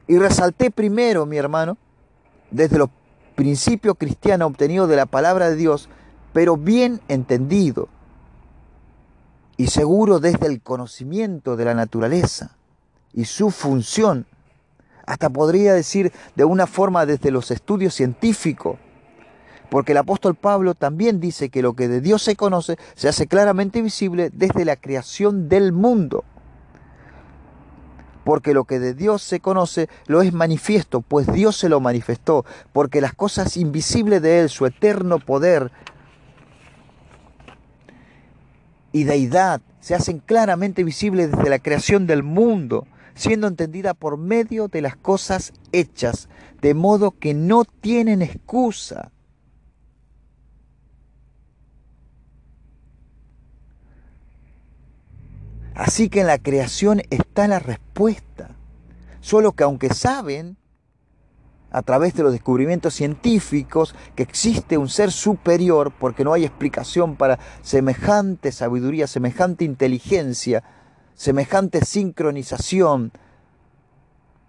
Y 0.09 0.19
resalté 0.19 0.71
primero, 0.71 1.27
mi 1.27 1.37
hermano, 1.37 1.77
desde 2.51 2.79
los 2.79 2.89
principios 3.37 3.97
cristianos 3.99 4.51
obtenidos 4.51 4.89
de 4.89 4.97
la 4.97 5.07
palabra 5.07 5.51
de 5.51 5.57
Dios, 5.57 5.89
pero 6.33 6.57
bien 6.57 7.01
entendido 7.09 7.89
y 9.59 9.67
seguro 9.69 10.19
desde 10.19 10.47
el 10.47 10.63
conocimiento 10.63 11.57
de 11.57 11.65
la 11.67 11.75
naturaleza 11.75 12.57
y 13.13 13.27
su 13.27 13.51
función, 13.51 14.27
hasta 15.05 15.29
podría 15.29 15.75
decir 15.75 16.13
de 16.37 16.45
una 16.45 16.67
forma 16.67 17.07
desde 17.07 17.31
los 17.31 17.51
estudios 17.51 17.95
científicos, 17.95 18.79
Porque 19.71 19.93
el 19.93 19.99
apóstol 19.99 20.35
Pablo 20.35 20.75
también 20.75 21.21
dice 21.21 21.51
que 21.51 21.61
lo 21.61 21.75
que 21.75 21.89
de 21.89 22.01
Dios 22.01 22.23
se 22.23 22.37
conoce 22.37 22.79
se 22.95 23.09
hace 23.09 23.27
claramente 23.27 23.83
visible 23.83 24.31
desde 24.33 24.65
la 24.65 24.77
creación 24.77 25.51
del 25.51 25.73
mundo. 25.73 26.25
Porque 28.29 28.53
lo 28.53 28.65
que 28.65 28.79
de 28.79 28.93
Dios 28.93 29.23
se 29.23 29.41
conoce 29.41 29.89
lo 30.07 30.21
es 30.21 30.35
manifiesto, 30.35 31.01
pues 31.01 31.33
Dios 31.33 31.57
se 31.57 31.71
lo 31.71 31.81
manifestó. 31.81 32.45
Porque 32.75 33.01
las 33.01 33.15
cosas 33.15 33.57
invisibles 33.57 34.21
de 34.21 34.41
Él, 34.41 34.51
su 34.51 34.67
eterno 34.67 35.19
poder 35.19 35.73
y 38.93 39.05
deidad, 39.05 39.63
se 39.81 39.95
hacen 39.95 40.19
claramente 40.19 40.85
visibles 40.85 41.31
desde 41.31 41.49
la 41.49 41.59
creación 41.59 42.07
del 42.07 42.23
mundo, 42.23 42.87
siendo 43.15 43.47
entendida 43.47 43.95
por 43.95 44.19
medio 44.19 44.69
de 44.69 44.83
las 44.83 44.95
cosas 44.95 45.55
hechas, 45.73 46.29
de 46.61 46.75
modo 46.75 47.13
que 47.13 47.33
no 47.33 47.65
tienen 47.65 48.21
excusa. 48.21 49.11
Así 55.79 56.09
que 56.09 56.23
en 56.23 56.27
la 56.27 56.39
creación 56.39 57.03
está 57.09 57.47
la 57.47 57.61
respuesta. 57.61 58.57
Solo 59.21 59.53
que 59.53 59.63
aunque 59.63 59.95
saben, 59.95 60.57
a 61.71 61.83
través 61.83 62.15
de 62.15 62.25
los 62.25 62.33
descubrimientos 62.33 62.95
científicos, 62.95 63.95
que 64.17 64.25
existe 64.25 64.77
un 64.77 64.89
ser 64.89 65.13
superior, 65.13 65.93
porque 65.97 66.25
no 66.25 66.33
hay 66.33 66.45
explicación 66.45 67.15
para 67.15 67.39
semejante 67.63 68.51
sabiduría, 68.51 69.07
semejante 69.07 69.65
inteligencia, 69.65 70.65
semejante 71.15 71.85
sincronización 71.85 73.13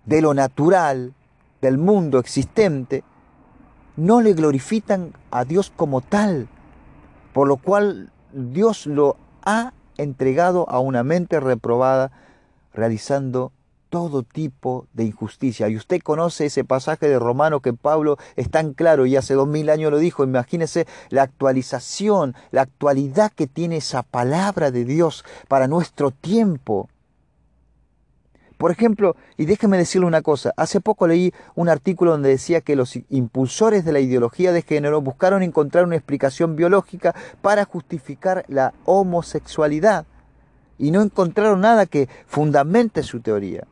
de 0.05 0.21
lo 0.23 0.33
natural, 0.33 1.13
del 1.61 1.77
mundo 1.77 2.17
existente, 2.17 3.03
no 3.97 4.21
le 4.21 4.33
glorifican 4.33 5.13
a 5.29 5.45
Dios 5.45 5.71
como 5.75 6.01
tal, 6.01 6.47
por 7.33 7.47
lo 7.47 7.57
cual 7.57 8.11
Dios 8.33 8.87
lo 8.87 9.15
ha 9.43 9.73
entregado 10.01 10.69
a 10.69 10.79
una 10.79 11.03
mente 11.03 11.39
reprobada, 11.39 12.11
realizando 12.73 13.51
todo 13.89 14.23
tipo 14.23 14.87
de 14.93 15.05
injusticia. 15.05 15.67
Y 15.67 15.75
usted 15.75 15.99
conoce 16.01 16.45
ese 16.45 16.63
pasaje 16.63 17.07
de 17.07 17.19
Romano 17.19 17.59
que 17.59 17.73
Pablo 17.73 18.17
es 18.35 18.49
tan 18.49 18.73
claro 18.73 19.05
y 19.05 19.15
hace 19.15 19.33
dos 19.33 19.47
mil 19.47 19.69
años 19.69 19.91
lo 19.91 19.97
dijo. 19.97 20.23
Imagínese 20.23 20.87
la 21.09 21.23
actualización, 21.23 22.35
la 22.51 22.61
actualidad 22.61 23.31
que 23.31 23.47
tiene 23.47 23.77
esa 23.77 24.03
palabra 24.03 24.71
de 24.71 24.85
Dios 24.85 25.25
para 25.47 25.67
nuestro 25.67 26.11
tiempo. 26.11 26.89
Por 28.59 28.71
ejemplo, 28.71 29.15
y 29.37 29.45
déjeme 29.45 29.77
decirle 29.77 30.05
una 30.05 30.21
cosa, 30.21 30.53
hace 30.57 30.81
poco 30.81 31.07
leí 31.07 31.33
un 31.55 31.69
artículo 31.69 32.11
donde 32.11 32.27
decía 32.27 32.59
que 32.59 32.75
los 32.75 32.99
impulsores 33.07 33.85
de 33.85 33.93
la 33.93 34.01
ideología 34.01 34.51
de 34.51 34.63
género 34.63 34.99
buscaron 34.99 35.43
encontrar 35.43 35.85
una 35.85 35.95
explicación 35.95 36.57
biológica 36.57 37.15
para 37.41 37.63
justificar 37.63 38.43
la 38.49 38.73
homosexualidad 38.83 40.07
y 40.77 40.91
no 40.91 41.01
encontraron 41.01 41.61
nada 41.61 41.85
que 41.85 42.09
fundamente 42.27 43.01
su 43.03 43.21
teoría. 43.21 43.65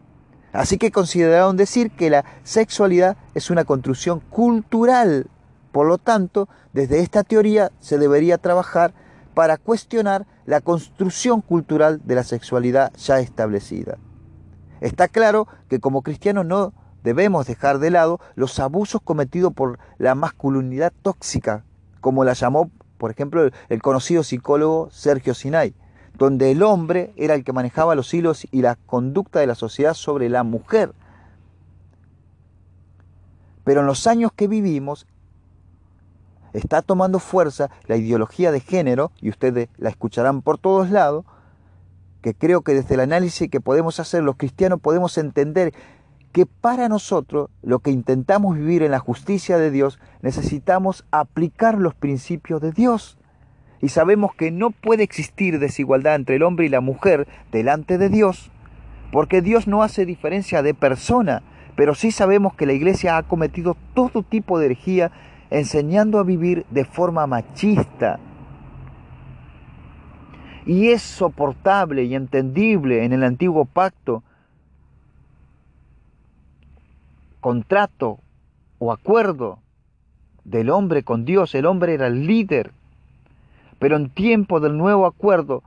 Así 0.54 0.78
que 0.78 0.90
consideraron 0.90 1.58
decir 1.58 1.92
que 1.92 2.10
la 2.10 2.24
sexualidad 2.46 3.18
es 3.34 3.50
una 3.50 3.66
construcción 3.66 4.22
cultural. 4.22 5.28
Por 5.74 5.88
lo 5.88 5.98
tanto, 5.98 6.48
desde 6.72 7.02
esta 7.02 7.26
teoría 7.26 7.74
se 7.82 7.98
debería 7.98 8.38
trabajar 8.38 8.94
para 9.34 9.58
cuestionar 9.58 10.26
la 10.46 10.62
construcción 10.62 11.42
cultural 11.42 12.00
de 12.06 12.16
la 12.16 12.24
sexualidad 12.24 12.94
ya 12.96 13.20
establecida. 13.20 13.98
Está 14.82 15.08
claro 15.08 15.48
que 15.70 15.80
como 15.80 16.02
cristianos 16.02 16.46
no 16.46 16.74
debemos 17.04 17.48
dejar 17.48 17.80
de 17.80 17.90
lado 17.90 18.20
los 18.36 18.60
abusos 18.60 19.02
cometidos 19.02 19.54
por 19.54 19.80
la 19.98 20.16
masculinidad 20.16 20.94
tóxica, 21.02 21.64
como 22.02 22.24
la 22.24 22.34
llamó, 22.34 22.70
por 22.98 23.12
ejemplo, 23.12 23.50
el 23.70 23.82
conocido 23.82 24.24
psicólogo 24.24 24.90
Sergio 24.92 25.34
Sinai, 25.34 25.74
donde 26.16 26.52
el 26.52 26.64
hombre 26.64 27.14
era 27.16 27.36
el 27.36 27.44
que 27.44 27.54
manejaba 27.54 27.96
los 27.96 28.14
hilos 28.14 28.48
y 28.52 28.62
la 28.62 28.76
conducta 28.76 29.40
de 29.40 29.48
la 29.48 29.56
sociedad 29.56 29.94
sobre 29.94 30.30
la 30.30 30.44
mujer. 30.44 30.94
Pero 33.64 33.82
en 33.82 33.88
los 33.88 34.08
años 34.08 34.32
que 34.36 34.48
vivimos 34.48 35.06
está 36.54 36.82
tomando 36.82 37.20
fuerza 37.20 37.70
la 37.86 37.98
ideología 37.98 38.52
de 38.52 38.62
género, 38.62 39.12
y 39.22 39.30
ustedes 39.30 39.70
la 39.78 39.90
escucharán 39.90 40.42
por 40.42 40.58
todos 40.58 40.90
lados, 40.90 41.26
que 42.28 42.34
creo 42.34 42.62
que 42.62 42.74
desde 42.74 42.96
el 42.96 43.00
análisis 43.00 43.50
que 43.50 43.62
podemos 43.62 44.02
hacer 44.02 44.22
los 44.22 44.36
cristianos 44.36 44.82
podemos 44.82 45.18
entender 45.18 45.74
que 46.34 46.46
para 46.46 46.90
nosotros, 46.90 47.50
lo 47.64 47.80
que 47.80 47.90
intentamos 47.90 48.58
vivir 48.58 48.84
en 48.84 48.92
la 48.92 49.00
justicia 49.00 49.58
de 49.58 49.72
Dios, 49.72 49.98
necesitamos 50.22 51.06
aplicar 51.10 51.78
los 51.78 51.96
principios 51.96 52.60
de 52.60 52.74
Dios. 52.74 53.18
Y 53.82 53.88
sabemos 53.88 54.36
que 54.36 54.52
no 54.52 54.72
puede 54.72 55.04
existir 55.04 55.58
desigualdad 55.58 56.16
entre 56.16 56.36
el 56.36 56.44
hombre 56.44 56.66
y 56.66 56.70
la 56.70 56.82
mujer 56.82 57.30
delante 57.54 57.98
de 57.98 58.10
Dios, 58.10 58.52
porque 59.14 59.42
Dios 59.42 59.66
no 59.66 59.82
hace 59.82 60.06
diferencia 60.06 60.62
de 60.62 60.74
persona, 60.74 61.44
pero 61.78 61.96
sí 61.96 62.12
sabemos 62.12 62.54
que 62.56 62.66
la 62.66 62.74
iglesia 62.74 63.16
ha 63.16 63.24
cometido 63.24 63.78
todo 63.94 64.22
tipo 64.22 64.60
de 64.60 64.66
herejía 64.66 65.14
enseñando 65.50 66.20
a 66.20 66.24
vivir 66.24 66.66
de 66.72 66.84
forma 66.84 67.26
machista, 67.26 68.20
y 70.68 70.90
es 70.90 71.02
soportable 71.02 72.04
y 72.04 72.14
entendible 72.14 73.06
en 73.06 73.14
el 73.14 73.24
antiguo 73.24 73.64
pacto, 73.64 74.22
contrato 77.40 78.20
o 78.78 78.92
acuerdo 78.92 79.60
del 80.44 80.70
hombre 80.70 81.04
con 81.04 81.24
Dios. 81.24 81.56
El 81.56 81.66
hombre 81.66 81.94
era 81.94 82.08
el 82.08 82.28
líder. 82.28 82.72
Pero 83.80 83.96
en 83.96 84.10
tiempo 84.10 84.60
del 84.60 84.78
nuevo 84.78 85.06
acuerdo, 85.06 85.64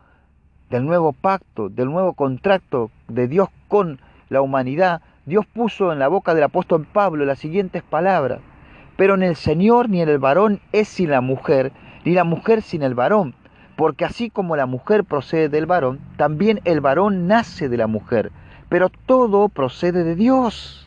del 0.69 0.85
nuevo 0.85 1.15
pacto, 1.15 1.71
del 1.71 1.91
nuevo 1.91 2.13
contrato 2.13 2.91
de 3.09 3.27
Dios 3.27 3.49
con 3.69 4.01
la 4.29 4.43
humanidad, 4.43 5.01
Dios 5.25 5.47
puso 5.47 5.95
en 5.95 5.99
la 5.99 6.09
boca 6.09 6.35
del 6.35 6.45
apóstol 6.45 6.87
Pablo 6.93 7.25
las 7.25 7.39
siguientes 7.39 7.83
palabras. 7.83 8.41
Pero 8.99 9.15
en 9.15 9.23
el 9.23 9.37
Señor 9.37 9.89
ni 9.89 10.03
en 10.03 10.11
el 10.11 10.19
varón 10.19 10.61
es 10.73 10.89
sin 10.89 11.09
la 11.09 11.23
mujer, 11.23 11.73
ni 12.05 12.13
la 12.13 12.25
mujer 12.25 12.61
sin 12.61 12.83
el 12.83 12.95
varón 12.95 13.35
porque 13.81 14.05
así 14.05 14.29
como 14.29 14.57
la 14.57 14.67
mujer 14.67 15.05
procede 15.05 15.49
del 15.49 15.65
varón, 15.65 16.01
también 16.19 16.61
el 16.67 16.83
varón 16.83 17.27
nace 17.27 17.71
de 17.71 17.79
la 17.79 17.87
mujer, 17.87 18.31
pero 18.69 18.91
todo 18.91 19.49
procede 19.49 20.05
de 20.05 20.17
Dios. 20.17 20.87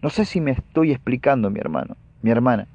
No 0.00 0.08
sé 0.08 0.24
si 0.24 0.40
me 0.40 0.52
estoy 0.52 0.92
explicando, 0.92 1.50
mi 1.50 1.60
hermano, 1.60 1.94
mi 2.22 2.30
hermana. 2.30 2.68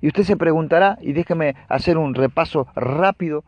Y 0.00 0.06
usted 0.06 0.22
se 0.22 0.38
preguntará, 0.38 0.96
y 1.02 1.12
déjeme 1.12 1.54
hacer 1.68 1.98
un 1.98 2.14
repaso 2.14 2.66
rápido 2.74 3.44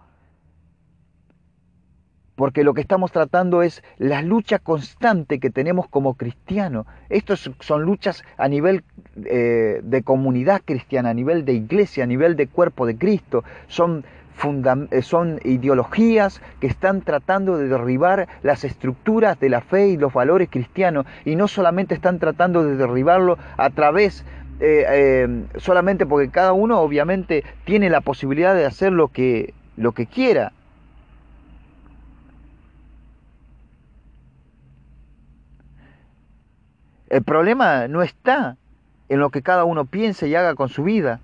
porque 2.40 2.64
lo 2.64 2.72
que 2.72 2.80
estamos 2.80 3.12
tratando 3.12 3.62
es 3.62 3.82
la 3.98 4.22
lucha 4.22 4.58
constante 4.58 5.40
que 5.40 5.50
tenemos 5.50 5.86
como 5.88 6.14
cristianos. 6.14 6.86
Estas 7.10 7.50
son 7.60 7.82
luchas 7.82 8.24
a 8.38 8.48
nivel 8.48 8.82
eh, 9.26 9.82
de 9.82 10.02
comunidad 10.02 10.62
cristiana, 10.64 11.10
a 11.10 11.12
nivel 11.12 11.44
de 11.44 11.52
iglesia, 11.52 12.04
a 12.04 12.06
nivel 12.06 12.36
de 12.36 12.46
cuerpo 12.46 12.86
de 12.86 12.96
Cristo. 12.96 13.44
Son, 13.68 14.06
eh, 14.90 15.02
son 15.02 15.38
ideologías 15.44 16.40
que 16.60 16.66
están 16.66 17.02
tratando 17.02 17.58
de 17.58 17.68
derribar 17.68 18.26
las 18.42 18.64
estructuras 18.64 19.38
de 19.38 19.50
la 19.50 19.60
fe 19.60 19.88
y 19.88 19.98
los 19.98 20.14
valores 20.14 20.48
cristianos 20.50 21.04
y 21.26 21.36
no 21.36 21.46
solamente 21.46 21.94
están 21.94 22.18
tratando 22.18 22.64
de 22.64 22.74
derribarlo 22.74 23.36
a 23.58 23.68
través 23.68 24.24
eh, 24.60 25.44
solamente 25.58 26.06
porque 26.06 26.30
cada 26.30 26.54
uno 26.54 26.80
obviamente 26.80 27.44
tiene 27.66 27.90
la 27.90 28.00
posibilidad 28.00 28.54
de 28.54 28.64
hacer 28.64 28.92
lo 28.92 29.08
que, 29.08 29.52
lo 29.76 29.92
que 29.92 30.06
quiera, 30.06 30.54
El 37.10 37.24
problema 37.24 37.88
no 37.88 38.02
está 38.02 38.56
en 39.08 39.18
lo 39.18 39.30
que 39.30 39.42
cada 39.42 39.64
uno 39.64 39.84
piense 39.84 40.28
y 40.28 40.36
haga 40.36 40.54
con 40.54 40.68
su 40.68 40.84
vida, 40.84 41.18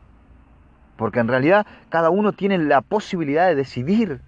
porque 0.97 1.21
en 1.21 1.29
realidad 1.29 1.65
cada 1.91 2.11
uno 2.11 2.33
tiene 2.33 2.59
la 2.59 2.81
posibilidad 2.81 3.47
de 3.47 3.55
decidir. 3.55 4.21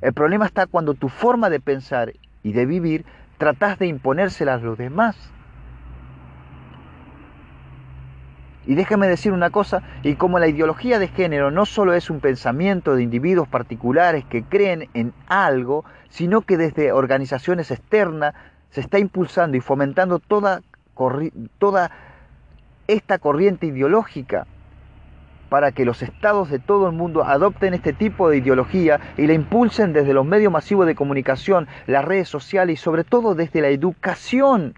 El 0.00 0.14
problema 0.14 0.46
está 0.46 0.66
cuando 0.66 0.94
tu 0.94 1.10
forma 1.10 1.50
de 1.50 1.60
pensar 1.60 2.14
y 2.42 2.52
de 2.52 2.64
vivir 2.64 3.04
tratas 3.36 3.78
de 3.78 3.88
imponérsela 3.88 4.54
a 4.54 4.58
los 4.58 4.78
demás. 4.78 5.16
Y 8.64 8.74
déjame 8.74 9.06
decir 9.06 9.32
una 9.32 9.50
cosa, 9.50 9.82
y 10.02 10.14
como 10.14 10.38
la 10.38 10.48
ideología 10.48 10.98
de 10.98 11.08
género 11.08 11.50
no 11.50 11.66
solo 11.66 11.92
es 11.92 12.08
un 12.08 12.20
pensamiento 12.20 12.96
de 12.96 13.02
individuos 13.02 13.48
particulares 13.48 14.24
que 14.24 14.44
creen 14.44 14.88
en 14.94 15.12
algo, 15.26 15.84
sino 16.08 16.40
que 16.40 16.56
desde 16.56 16.92
organizaciones 16.92 17.70
externas 17.70 18.34
se 18.70 18.80
está 18.80 18.98
impulsando 18.98 19.58
y 19.58 19.60
fomentando 19.60 20.18
toda 20.18 20.62
toda 21.58 21.90
esta 22.88 23.18
corriente 23.18 23.66
ideológica 23.66 24.46
para 25.48 25.72
que 25.72 25.84
los 25.84 26.02
estados 26.02 26.50
de 26.50 26.58
todo 26.58 26.88
el 26.88 26.92
mundo 26.92 27.24
adopten 27.24 27.74
este 27.74 27.92
tipo 27.92 28.28
de 28.28 28.38
ideología 28.38 29.00
y 29.16 29.26
la 29.26 29.34
impulsen 29.34 29.92
desde 29.92 30.12
los 30.12 30.26
medios 30.26 30.52
masivos 30.52 30.86
de 30.86 30.94
comunicación, 30.94 31.68
las 31.86 32.04
redes 32.04 32.28
sociales 32.28 32.80
y 32.80 32.82
sobre 32.82 33.04
todo 33.04 33.34
desde 33.34 33.60
la 33.60 33.68
educación. 33.68 34.74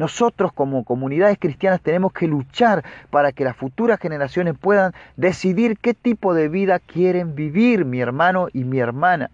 Nosotros 0.00 0.52
como 0.54 0.82
comunidades 0.84 1.36
cristianas 1.38 1.82
tenemos 1.82 2.12
que 2.12 2.26
luchar 2.26 2.82
para 3.10 3.32
que 3.32 3.44
las 3.44 3.54
futuras 3.54 4.00
generaciones 4.00 4.56
puedan 4.58 4.94
decidir 5.16 5.76
qué 5.76 5.92
tipo 5.92 6.32
de 6.32 6.48
vida 6.48 6.78
quieren 6.78 7.34
vivir 7.34 7.84
mi 7.84 8.00
hermano 8.00 8.48
y 8.52 8.64
mi 8.64 8.78
hermana. 8.78 9.30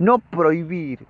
No 0.00 0.18
prohibir, 0.18 1.06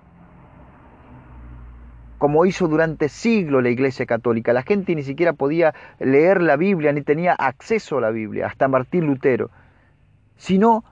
como 2.17 2.45
hizo 2.45 2.67
durante 2.67 3.09
siglos 3.09 3.63
la 3.63 3.69
Iglesia 3.69 4.05
Católica. 4.05 4.53
La 4.53 4.63
gente 4.63 4.95
ni 4.95 5.03
siquiera 5.03 5.33
podía 5.33 5.73
leer 5.99 6.41
la 6.41 6.55
Biblia 6.55 6.91
ni 6.91 7.01
tenía 7.01 7.33
acceso 7.33 7.97
a 7.97 8.01
la 8.01 8.11
Biblia, 8.11 8.47
hasta 8.47 8.67
Martín 8.67 9.05
Lutero, 9.05 9.49
sino 10.37 10.83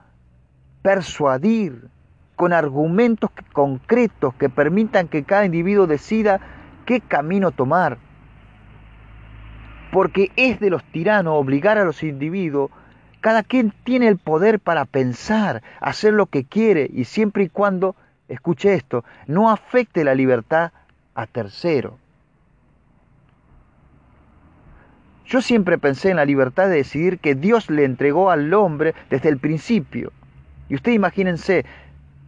persuadir 0.82 1.88
con 2.36 2.52
argumentos 2.52 3.30
concretos 3.52 4.34
que 4.34 4.48
permitan 4.48 5.08
que 5.08 5.24
cada 5.24 5.46
individuo 5.46 5.86
decida 5.86 6.40
qué 6.84 7.00
camino 7.00 7.52
tomar. 7.52 7.98
Porque 9.92 10.32
es 10.36 10.58
de 10.60 10.70
los 10.70 10.84
tiranos 10.84 11.34
obligar 11.40 11.78
a 11.78 11.84
los 11.84 12.02
individuos, 12.02 12.70
cada 13.20 13.42
quien 13.42 13.72
tiene 13.84 14.08
el 14.08 14.18
poder 14.18 14.60
para 14.60 14.84
pensar, 14.84 15.62
hacer 15.80 16.12
lo 16.12 16.26
que 16.26 16.44
quiere 16.44 16.90
y 16.92 17.04
siempre 17.04 17.44
y 17.44 17.48
cuando, 17.48 17.96
escuche 18.28 18.74
esto, 18.74 19.04
no 19.26 19.50
afecte 19.50 20.04
la 20.04 20.14
libertad 20.14 20.72
a 21.14 21.26
tercero. 21.26 21.98
Yo 25.26 25.40
siempre 25.40 25.78
pensé 25.78 26.10
en 26.10 26.16
la 26.16 26.24
libertad 26.24 26.68
de 26.68 26.76
decidir 26.76 27.18
que 27.18 27.34
Dios 27.34 27.70
le 27.70 27.84
entregó 27.84 28.30
al 28.30 28.52
hombre 28.52 28.94
desde 29.08 29.30
el 29.30 29.38
principio. 29.38 30.12
Y 30.68 30.74
usted 30.74 30.92
imagínense, 30.92 31.64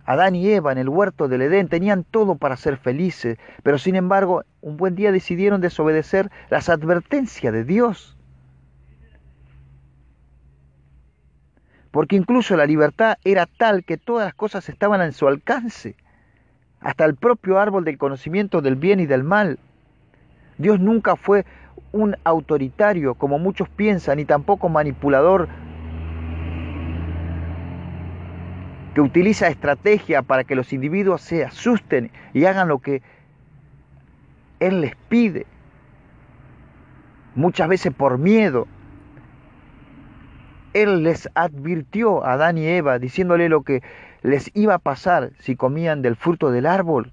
Adán 0.07 0.35
y 0.35 0.49
Eva 0.49 0.73
en 0.73 0.79
el 0.79 0.89
huerto 0.89 1.29
del 1.29 1.43
Edén 1.43 1.69
tenían 1.69 2.05
todo 2.05 2.37
para 2.37 2.57
ser 2.57 2.79
felices, 2.79 3.39
pero 3.63 3.77
sin 3.77 3.97
embargo 3.97 4.45
un 4.61 4.77
buen 4.77 4.95
día 4.95 5.13
decidieron 5.13 5.61
desobedecer 5.61 6.31
las 6.49 6.69
advertencias 6.69 7.53
de 7.53 7.65
Dios. 7.65 8.17
Porque 11.91 12.17
incluso 12.17 12.57
la 12.57 12.67
libertad 12.67 13.19
era 13.25 13.47
tal 13.47 13.85
que 13.85 13.97
todas 13.97 14.27
las 14.27 14.35
cosas 14.35 14.69
estaban 14.69 15.01
en 15.01 15.13
su 15.13 15.27
alcance, 15.27 15.97
hasta 16.87 17.05
el 17.05 17.17
propio 17.17 17.59
árbol 17.59 17.85
del 17.85 17.99
conocimiento 17.99 18.63
del 18.63 18.77
bien 18.77 19.01
y 19.01 19.07
del 19.07 19.25
mal. 19.25 19.59
Dios 20.57 20.79
nunca 20.79 21.17
fue 21.17 21.45
un 21.91 22.17
autoritario 22.23 23.17
como 23.17 23.41
muchos 23.41 23.69
piensan, 23.69 24.19
ni 24.19 24.25
tampoco 24.25 24.69
manipulador 24.69 25.49
que 28.95 29.01
utiliza 29.01 29.49
estrategia 29.49 30.23
para 30.23 30.45
que 30.45 30.55
los 30.55 30.73
individuos 30.73 31.23
se 31.23 31.45
asusten 31.45 32.13
y 32.33 32.45
hagan 32.45 32.69
lo 32.69 32.79
que 32.79 33.03
Él 34.61 34.81
les 34.81 34.95
pide, 35.09 35.45
muchas 37.35 37.67
veces 37.67 37.93
por 37.93 38.17
miedo. 38.17 38.69
Él 40.73 41.03
les 41.03 41.29
advirtió 41.35 42.25
a 42.25 42.35
Adán 42.35 42.59
y 42.59 42.67
Eva 42.69 43.01
diciéndole 43.01 43.49
lo 43.49 43.63
que 43.63 43.83
les 44.27 44.51
iba 44.55 44.75
a 44.75 44.79
pasar 44.79 45.31
si 45.39 45.55
comían 45.55 46.03
del 46.03 46.17
fruto 46.17 46.51
del 46.51 46.67
árbol. 46.67 47.13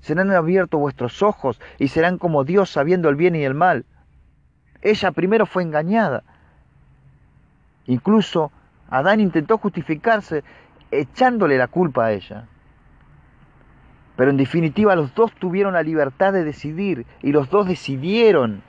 Serán 0.00 0.30
abiertos 0.30 0.80
vuestros 0.80 1.20
ojos 1.22 1.60
y 1.78 1.88
serán 1.88 2.16
como 2.16 2.44
Dios 2.44 2.70
sabiendo 2.70 3.08
el 3.08 3.16
bien 3.16 3.34
y 3.34 3.42
el 3.42 3.54
mal. 3.54 3.84
Ella 4.82 5.10
primero 5.10 5.46
fue 5.46 5.64
engañada. 5.64 6.22
Incluso 7.86 8.52
Adán 8.88 9.18
intentó 9.18 9.58
justificarse 9.58 10.44
echándole 10.92 11.58
la 11.58 11.66
culpa 11.66 12.06
a 12.06 12.12
ella. 12.12 12.46
Pero 14.14 14.30
en 14.30 14.36
definitiva 14.36 14.94
los 14.94 15.12
dos 15.16 15.32
tuvieron 15.32 15.74
la 15.74 15.82
libertad 15.82 16.32
de 16.32 16.44
decidir 16.44 17.04
y 17.20 17.32
los 17.32 17.50
dos 17.50 17.66
decidieron. 17.66 18.62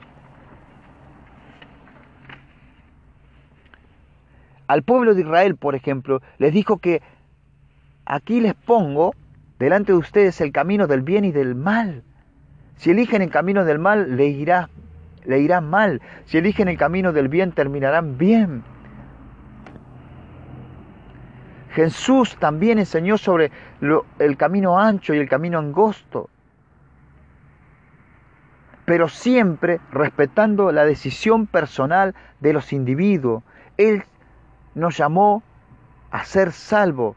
Al 4.72 4.84
pueblo 4.84 5.14
de 5.14 5.20
Israel, 5.20 5.56
por 5.56 5.74
ejemplo, 5.74 6.22
les 6.38 6.54
dijo 6.54 6.78
que 6.78 7.02
aquí 8.06 8.40
les 8.40 8.54
pongo 8.54 9.14
delante 9.58 9.92
de 9.92 9.98
ustedes 9.98 10.40
el 10.40 10.50
camino 10.50 10.86
del 10.86 11.02
bien 11.02 11.26
y 11.26 11.30
del 11.30 11.54
mal. 11.54 12.02
Si 12.76 12.90
eligen 12.90 13.20
el 13.20 13.28
camino 13.28 13.66
del 13.66 13.78
mal, 13.78 14.16
le 14.16 14.28
irá, 14.28 14.70
le 15.26 15.40
irá 15.40 15.60
mal. 15.60 16.00
Si 16.24 16.38
eligen 16.38 16.68
el 16.68 16.78
camino 16.78 17.12
del 17.12 17.28
bien, 17.28 17.52
terminarán 17.52 18.16
bien. 18.16 18.62
Jesús 21.72 22.38
también 22.38 22.78
enseñó 22.78 23.18
sobre 23.18 23.52
el 24.18 24.36
camino 24.38 24.80
ancho 24.80 25.12
y 25.12 25.18
el 25.18 25.28
camino 25.28 25.58
angosto, 25.58 26.30
pero 28.86 29.10
siempre 29.10 29.80
respetando 29.90 30.72
la 30.72 30.86
decisión 30.86 31.46
personal 31.46 32.14
de 32.40 32.54
los 32.54 32.72
individuos. 32.72 33.42
Él 33.76 34.04
nos 34.74 34.96
llamó 34.96 35.42
a 36.10 36.24
ser 36.24 36.52
salvo. 36.52 37.16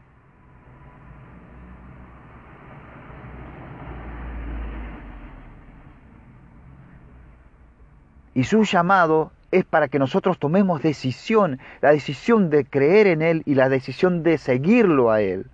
Y 8.34 8.44
su 8.44 8.64
llamado 8.64 9.32
es 9.50 9.64
para 9.64 9.88
que 9.88 9.98
nosotros 9.98 10.38
tomemos 10.38 10.82
decisión, 10.82 11.58
la 11.80 11.92
decisión 11.92 12.50
de 12.50 12.66
creer 12.66 13.06
en 13.06 13.22
Él 13.22 13.42
y 13.46 13.54
la 13.54 13.68
decisión 13.68 14.22
de 14.22 14.36
seguirlo 14.36 15.10
a 15.10 15.22
Él. 15.22 15.46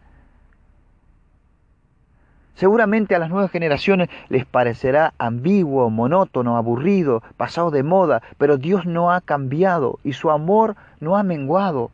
Seguramente 2.55 3.15
a 3.15 3.19
las 3.19 3.31
nuevas 3.31 3.51
generaciones 3.51 4.09
les 4.29 4.45
parecerá 4.45 5.15
ambiguo, 5.19 5.91
monótono, 5.91 6.57
aburrido, 6.57 7.23
pasado 7.37 7.71
de 7.71 7.83
moda, 7.83 8.23
pero 8.39 8.59
Dios 8.59 8.87
no 8.87 9.11
ha 9.11 9.21
cambiado 9.21 9.99
y 10.05 10.13
su 10.13 10.31
amor 10.31 10.77
no 11.01 11.17
ha 11.17 11.23
menguado. 11.23 11.91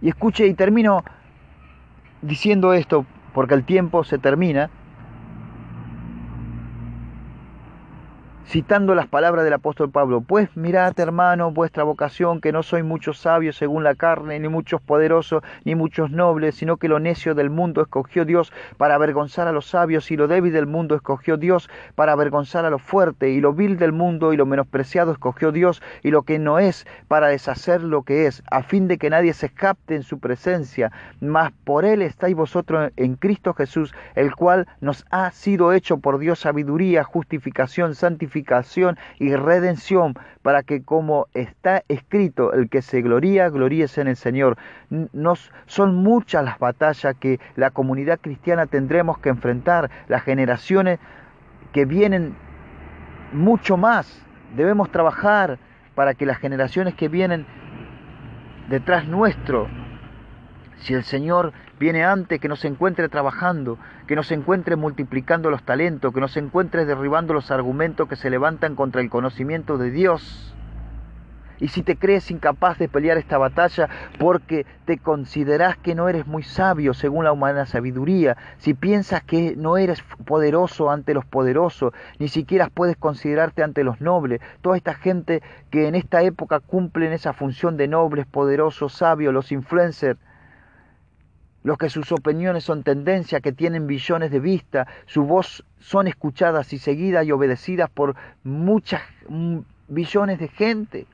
Y 0.00 0.08
escuche 0.08 0.46
y 0.46 0.54
termino 0.54 1.02
diciendo 2.20 2.74
esto 2.74 3.06
porque 3.32 3.54
el 3.54 3.64
tiempo 3.64 4.04
se 4.04 4.18
termina. 4.18 4.70
Citando 8.46 8.94
las 8.94 9.06
palabras 9.06 9.44
del 9.44 9.54
apóstol 9.54 9.90
Pablo, 9.90 10.20
pues 10.20 10.54
mirad 10.56 10.98
hermano 11.00 11.50
vuestra 11.50 11.82
vocación, 11.82 12.40
que 12.40 12.52
no 12.52 12.62
soy 12.62 12.82
muchos 12.82 13.18
sabios 13.18 13.56
según 13.56 13.84
la 13.84 13.94
carne, 13.94 14.38
ni 14.38 14.48
muchos 14.48 14.80
poderosos, 14.82 15.42
ni 15.64 15.74
muchos 15.74 16.10
nobles, 16.10 16.54
sino 16.54 16.76
que 16.76 16.88
lo 16.88 17.00
necio 17.00 17.34
del 17.34 17.50
mundo 17.50 17.80
escogió 17.80 18.24
Dios 18.24 18.52
para 18.76 18.94
avergonzar 18.94 19.48
a 19.48 19.52
los 19.52 19.66
sabios, 19.66 20.10
y 20.10 20.16
lo 20.16 20.28
débil 20.28 20.52
del 20.52 20.66
mundo 20.66 20.94
escogió 20.94 21.36
Dios 21.36 21.70
para 21.94 22.12
avergonzar 22.12 22.64
a 22.64 22.70
lo 22.70 22.78
fuerte, 22.78 23.30
y 23.30 23.40
lo 23.40 23.54
vil 23.54 23.78
del 23.78 23.92
mundo 23.92 24.32
y 24.32 24.36
lo 24.36 24.46
menospreciado 24.46 25.12
escogió 25.12 25.50
Dios, 25.50 25.82
y 26.02 26.10
lo 26.10 26.22
que 26.22 26.38
no 26.38 26.58
es 26.58 26.86
para 27.08 27.28
deshacer 27.28 27.82
lo 27.82 28.02
que 28.02 28.26
es, 28.26 28.42
a 28.50 28.62
fin 28.62 28.88
de 28.88 28.98
que 28.98 29.10
nadie 29.10 29.32
se 29.32 29.46
escapte 29.46 29.94
en 29.96 30.02
su 30.02 30.18
presencia, 30.18 30.92
mas 31.20 31.52
por 31.64 31.84
él 31.84 32.02
estáis 32.02 32.36
vosotros 32.36 32.92
en 32.96 33.16
Cristo 33.16 33.54
Jesús, 33.54 33.94
el 34.14 34.34
cual 34.34 34.68
nos 34.80 35.06
ha 35.10 35.30
sido 35.30 35.72
hecho 35.72 35.98
por 35.98 36.18
Dios 36.18 36.40
sabiduría, 36.40 37.04
justificación, 37.04 37.94
santificación, 37.94 38.33
y 39.18 39.34
redención, 39.34 40.14
para 40.42 40.62
que 40.62 40.82
como 40.82 41.26
está 41.34 41.82
escrito, 41.88 42.52
el 42.52 42.68
que 42.68 42.82
se 42.82 43.02
gloría, 43.02 43.48
gloríese 43.48 44.00
en 44.00 44.08
el 44.08 44.16
Señor. 44.16 44.56
Nos, 44.90 45.52
son 45.66 45.94
muchas 45.94 46.44
las 46.44 46.58
batallas 46.58 47.14
que 47.16 47.40
la 47.56 47.70
comunidad 47.70 48.18
cristiana 48.20 48.66
tendremos 48.66 49.18
que 49.18 49.28
enfrentar, 49.28 49.90
las 50.08 50.22
generaciones 50.22 50.98
que 51.72 51.84
vienen 51.84 52.34
mucho 53.32 53.76
más. 53.76 54.22
Debemos 54.56 54.90
trabajar 54.90 55.58
para 55.94 56.14
que 56.14 56.26
las 56.26 56.38
generaciones 56.38 56.94
que 56.94 57.08
vienen 57.08 57.46
detrás 58.68 59.06
nuestro 59.06 59.68
si 60.84 60.94
el 60.94 61.04
Señor 61.04 61.52
viene 61.78 62.04
antes, 62.04 62.40
que 62.40 62.48
nos 62.48 62.64
encuentre 62.64 63.08
trabajando, 63.08 63.78
que 64.06 64.16
nos 64.16 64.30
encuentre 64.32 64.76
multiplicando 64.76 65.50
los 65.50 65.62
talentos, 65.62 66.12
que 66.12 66.20
nos 66.20 66.36
encuentre 66.36 66.84
derribando 66.84 67.34
los 67.34 67.50
argumentos 67.50 68.08
que 68.08 68.16
se 68.16 68.30
levantan 68.30 68.74
contra 68.74 69.00
el 69.00 69.10
conocimiento 69.10 69.78
de 69.78 69.90
Dios. 69.90 70.54
Y 71.60 71.68
si 71.68 71.82
te 71.82 71.96
crees 71.96 72.30
incapaz 72.30 72.78
de 72.78 72.88
pelear 72.88 73.16
esta 73.16 73.38
batalla 73.38 73.88
porque 74.18 74.66
te 74.86 74.98
consideras 74.98 75.76
que 75.76 75.94
no 75.94 76.08
eres 76.08 76.26
muy 76.26 76.42
sabio 76.42 76.94
según 76.94 77.24
la 77.24 77.32
humana 77.32 77.64
sabiduría, 77.64 78.36
si 78.58 78.74
piensas 78.74 79.22
que 79.22 79.54
no 79.56 79.76
eres 79.76 80.02
poderoso 80.24 80.90
ante 80.90 81.14
los 81.14 81.24
poderosos, 81.24 81.92
ni 82.18 82.28
siquiera 82.28 82.70
puedes 82.74 82.96
considerarte 82.96 83.62
ante 83.62 83.84
los 83.84 84.00
nobles, 84.00 84.40
toda 84.62 84.76
esta 84.76 84.94
gente 84.94 85.42
que 85.70 85.86
en 85.86 85.94
esta 85.94 86.22
época 86.22 86.60
cumplen 86.60 87.12
esa 87.12 87.32
función 87.32 87.76
de 87.76 87.88
nobles, 87.88 88.26
poderosos, 88.26 88.92
sabios, 88.92 89.32
los 89.32 89.52
influencers, 89.52 90.18
los 91.64 91.78
que 91.78 91.88
sus 91.88 92.12
opiniones 92.12 92.62
son 92.62 92.82
tendencia, 92.82 93.40
que 93.40 93.50
tienen 93.50 93.86
billones 93.86 94.30
de 94.30 94.38
vista, 94.38 94.86
su 95.06 95.24
voz 95.24 95.64
son 95.78 96.06
escuchadas 96.06 96.74
y 96.74 96.78
seguidas 96.78 97.26
y 97.26 97.32
obedecidas 97.32 97.88
por 97.88 98.16
muchas 98.44 99.00
billones 99.88 100.38
de 100.38 100.48
gente. 100.48 101.06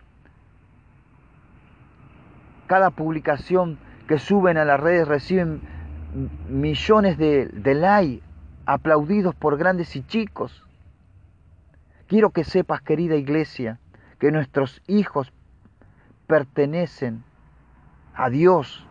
Cada 2.66 2.90
publicación, 2.90 3.78
que 4.08 4.18
suben 4.18 4.58
a 4.58 4.64
las 4.64 4.80
redes 4.80 5.06
reciben 5.06 5.60
millones 6.48 7.16
de, 7.16 7.46
de 7.46 8.20
aplaudidos 8.66 9.36
por 9.36 9.56
grandes 9.56 9.94
y 9.94 10.02
chicos. 10.02 10.66
Quiero 12.08 12.30
que 12.30 12.42
sepas, 12.42 12.82
querida 12.82 13.14
iglesia, 13.14 13.78
que 14.18 14.32
nuestros 14.32 14.82
hijos 14.88 15.32
pertenecen 16.26 17.22
a 18.14 18.30
Dios 18.30 18.84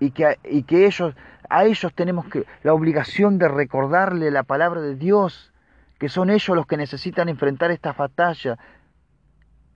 y 0.00 0.10
que, 0.10 0.38
y 0.44 0.62
que 0.62 0.86
ellos, 0.86 1.14
a 1.48 1.64
ellos 1.64 1.92
tenemos 1.94 2.26
que, 2.26 2.44
la 2.62 2.74
obligación 2.74 3.38
de 3.38 3.48
recordarle 3.48 4.30
la 4.30 4.42
palabra 4.42 4.80
de 4.80 4.96
Dios, 4.96 5.52
que 5.98 6.08
son 6.08 6.30
ellos 6.30 6.56
los 6.56 6.66
que 6.66 6.76
necesitan 6.76 7.28
enfrentar 7.28 7.70
esta 7.70 7.92
batalla, 7.92 8.58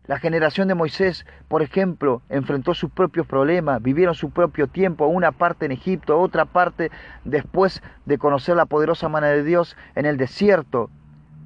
la 0.09 0.19
generación 0.19 0.69
de 0.69 0.75
Moisés, 0.75 1.27
por 1.49 1.61
ejemplo, 1.61 2.23
enfrentó 2.31 2.73
sus 2.73 2.91
propios 2.91 3.27
problemas, 3.27 3.83
vivieron 3.83 4.15
su 4.15 4.31
propio 4.31 4.67
tiempo, 4.67 5.07
una 5.07 5.33
parte 5.33 5.67
en 5.67 5.73
Egipto, 5.73 6.19
otra 6.19 6.47
parte 6.47 6.91
después 7.25 7.83
de 8.07 8.17
conocer 8.17 8.57
la 8.57 8.65
poderosa 8.65 9.11
mano 9.11 9.27
de 9.27 9.45
Dios 9.45 9.77
en 9.95 10.07
el 10.07 10.17
desierto, 10.17 10.89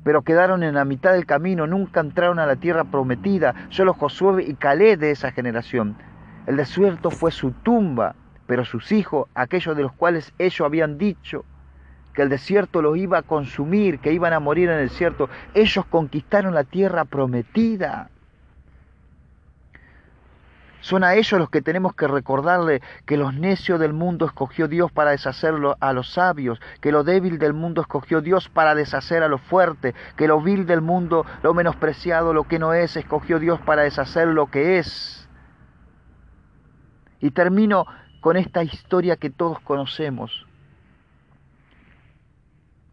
pero 0.04 0.22
quedaron 0.22 0.62
en 0.62 0.74
la 0.74 0.84
mitad 0.84 1.12
del 1.12 1.26
camino, 1.26 1.66
nunca 1.66 1.98
entraron 1.98 2.38
a 2.38 2.46
la 2.46 2.54
tierra 2.54 2.84
prometida, 2.84 3.52
solo 3.70 3.94
Josué 3.94 4.44
y 4.44 4.54
Calé 4.54 4.96
de 4.96 5.10
esa 5.10 5.32
generación. 5.32 5.96
El 6.46 6.56
desierto 6.56 7.10
fue 7.10 7.32
su 7.32 7.50
tumba, 7.50 8.14
pero 8.46 8.64
sus 8.64 8.92
hijos, 8.92 9.28
aquellos 9.34 9.76
de 9.76 9.82
los 9.82 9.92
cuales 9.92 10.32
ellos 10.38 10.60
habían 10.60 10.98
dicho 10.98 11.44
que 12.14 12.22
el 12.22 12.28
desierto 12.28 12.82
los 12.82 12.96
iba 12.96 13.18
a 13.18 13.22
consumir, 13.22 13.98
que 13.98 14.12
iban 14.12 14.32
a 14.32 14.40
morir 14.40 14.68
en 14.68 14.78
el 14.78 14.88
desierto, 14.88 15.28
ellos 15.54 15.84
conquistaron 15.86 16.54
la 16.54 16.64
tierra 16.64 17.04
prometida. 17.04 18.10
Son 20.80 21.04
a 21.04 21.14
ellos 21.14 21.38
los 21.38 21.48
que 21.48 21.62
tenemos 21.62 21.94
que 21.94 22.08
recordarle 22.08 22.82
que 23.06 23.16
los 23.16 23.32
necios 23.34 23.78
del 23.78 23.92
mundo 23.92 24.26
escogió 24.26 24.66
Dios 24.66 24.90
para 24.90 25.12
deshacerlo 25.12 25.76
a 25.78 25.92
los 25.92 26.12
sabios, 26.12 26.60
que 26.80 26.90
lo 26.90 27.04
débil 27.04 27.38
del 27.38 27.52
mundo 27.52 27.82
escogió 27.82 28.20
Dios 28.20 28.48
para 28.48 28.74
deshacer 28.74 29.22
a 29.22 29.28
lo 29.28 29.38
fuerte, 29.38 29.94
que 30.16 30.26
lo 30.26 30.40
vil 30.40 30.66
del 30.66 30.80
mundo, 30.80 31.24
lo 31.44 31.54
menospreciado, 31.54 32.34
lo 32.34 32.48
que 32.48 32.58
no 32.58 32.74
es, 32.74 32.96
escogió 32.96 33.38
Dios 33.38 33.60
para 33.60 33.82
deshacer 33.82 34.26
lo 34.26 34.50
que 34.50 34.78
es. 34.78 35.28
Y 37.20 37.30
termino 37.30 37.86
con 38.22 38.36
esta 38.36 38.62
historia 38.62 39.16
que 39.16 39.30
todos 39.30 39.58
conocemos, 39.60 40.46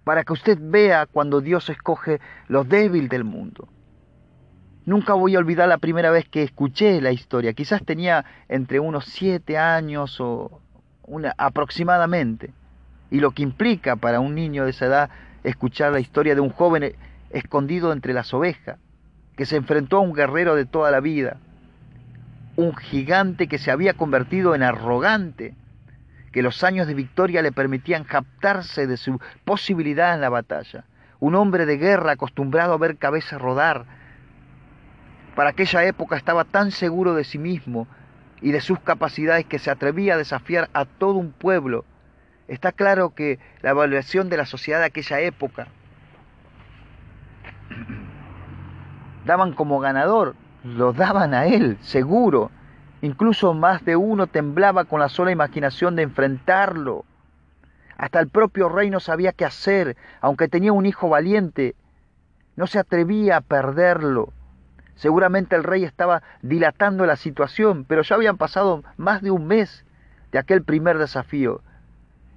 para 0.03 0.23
que 0.23 0.33
usted 0.33 0.57
vea 0.59 1.05
cuando 1.05 1.39
Dios 1.39 1.69
escoge 1.69 2.19
lo 2.47 2.63
débil 2.63 3.09
del 3.09 3.23
mundo. 3.23 3.69
Nunca 4.87 5.13
voy 5.13 5.35
a 5.35 5.39
olvidar 5.39 5.69
la 5.69 5.77
primera 5.77 6.09
vez 6.09 6.27
que 6.27 6.41
escuché 6.41 6.99
la 6.99 7.11
historia. 7.11 7.53
Quizás 7.53 7.85
tenía 7.85 8.25
entre 8.47 8.79
unos 8.79 9.05
siete 9.05 9.59
años 9.59 10.19
o 10.19 10.61
una, 11.03 11.35
aproximadamente. 11.37 12.51
Y 13.11 13.19
lo 13.19 13.29
que 13.29 13.43
implica 13.43 13.97
para 13.97 14.19
un 14.19 14.33
niño 14.33 14.63
de 14.63 14.71
esa 14.71 14.87
edad 14.87 15.09
escuchar 15.43 15.91
la 15.91 15.99
historia 15.99 16.33
de 16.33 16.41
un 16.41 16.49
joven 16.49 16.95
escondido 17.29 17.93
entre 17.93 18.13
las 18.13 18.33
ovejas, 18.33 18.79
que 19.37 19.45
se 19.45 19.57
enfrentó 19.57 19.97
a 19.97 20.01
un 20.01 20.13
guerrero 20.13 20.55
de 20.55 20.65
toda 20.65 20.89
la 20.89 21.01
vida, 21.01 21.37
un 22.59 22.75
gigante 22.75 23.47
que 23.47 23.57
se 23.57 23.71
había 23.71 23.93
convertido 23.93 24.53
en 24.53 24.63
arrogante, 24.63 25.55
que 26.33 26.43
los 26.43 26.61
años 26.65 26.87
de 26.87 26.93
victoria 26.93 27.41
le 27.41 27.53
permitían 27.53 28.03
captarse 28.03 28.85
de 28.85 28.97
su 28.97 29.19
posibilidad 29.45 30.13
en 30.13 30.19
la 30.19 30.27
batalla, 30.27 30.83
un 31.21 31.35
hombre 31.35 31.65
de 31.65 31.77
guerra 31.77 32.11
acostumbrado 32.11 32.73
a 32.73 32.77
ver 32.77 32.97
cabezas 32.97 33.41
rodar, 33.41 33.85
para 35.35 35.51
aquella 35.51 35.85
época 35.85 36.17
estaba 36.17 36.43
tan 36.43 36.71
seguro 36.71 37.13
de 37.13 37.23
sí 37.23 37.37
mismo 37.37 37.87
y 38.41 38.51
de 38.51 38.59
sus 38.59 38.79
capacidades 38.81 39.45
que 39.45 39.57
se 39.59 39.71
atrevía 39.71 40.15
a 40.15 40.17
desafiar 40.17 40.69
a 40.73 40.83
todo 40.83 41.13
un 41.13 41.31
pueblo. 41.31 41.85
Está 42.49 42.73
claro 42.73 43.11
que 43.15 43.39
la 43.61 43.69
evaluación 43.69 44.29
de 44.29 44.35
la 44.35 44.45
sociedad 44.45 44.79
de 44.79 44.85
aquella 44.85 45.21
época 45.21 45.67
daban 49.25 49.53
como 49.53 49.79
ganador, 49.79 50.35
lo 50.63 50.93
daban 50.93 51.33
a 51.33 51.45
él, 51.45 51.77
seguro. 51.81 52.51
Incluso 53.01 53.53
más 53.53 53.85
de 53.85 53.95
uno 53.95 54.27
temblaba 54.27 54.85
con 54.85 54.99
la 54.99 55.09
sola 55.09 55.31
imaginación 55.31 55.95
de 55.95 56.03
enfrentarlo. 56.03 57.05
Hasta 57.97 58.19
el 58.19 58.29
propio 58.29 58.69
rey 58.69 58.89
no 58.89 58.99
sabía 58.99 59.33
qué 59.33 59.45
hacer, 59.45 59.97
aunque 60.21 60.47
tenía 60.47 60.73
un 60.73 60.85
hijo 60.85 61.09
valiente, 61.09 61.75
no 62.55 62.67
se 62.67 62.79
atrevía 62.79 63.37
a 63.37 63.41
perderlo. 63.41 64.33
Seguramente 64.95 65.55
el 65.55 65.63
rey 65.63 65.85
estaba 65.85 66.23
dilatando 66.41 67.05
la 67.05 67.15
situación, 67.15 67.85
pero 67.85 68.01
ya 68.01 68.15
habían 68.15 68.37
pasado 68.37 68.83
más 68.97 69.21
de 69.21 69.31
un 69.31 69.47
mes 69.47 69.85
de 70.31 70.39
aquel 70.39 70.63
primer 70.63 70.97
desafío. 70.97 71.61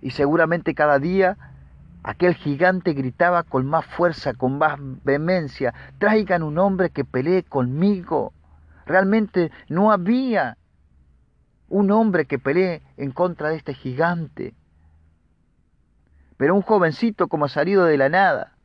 Y 0.00 0.10
seguramente 0.10 0.74
cada 0.74 0.98
día 1.00 1.36
aquel 2.02 2.34
gigante 2.34 2.92
gritaba 2.92 3.42
con 3.42 3.66
más 3.66 3.86
fuerza, 3.86 4.34
con 4.34 4.58
más 4.58 4.78
vehemencia, 5.04 5.72
traigan 5.98 6.42
un 6.42 6.58
hombre 6.58 6.90
que 6.90 7.04
pelee 7.04 7.44
conmigo. 7.44 8.32
Realmente 8.86 9.50
no 9.68 9.92
había 9.92 10.56
un 11.68 11.90
hombre 11.90 12.26
que 12.26 12.38
pelee 12.38 12.82
en 12.96 13.12
contra 13.12 13.50
de 13.50 13.56
este 13.56 13.74
gigante. 13.74 14.54
Pero 16.36 16.54
un 16.54 16.62
jovencito 16.62 17.28
como 17.28 17.48
salido 17.48 17.84
de 17.84 17.96
la 17.96 18.08
nada, 18.08 18.56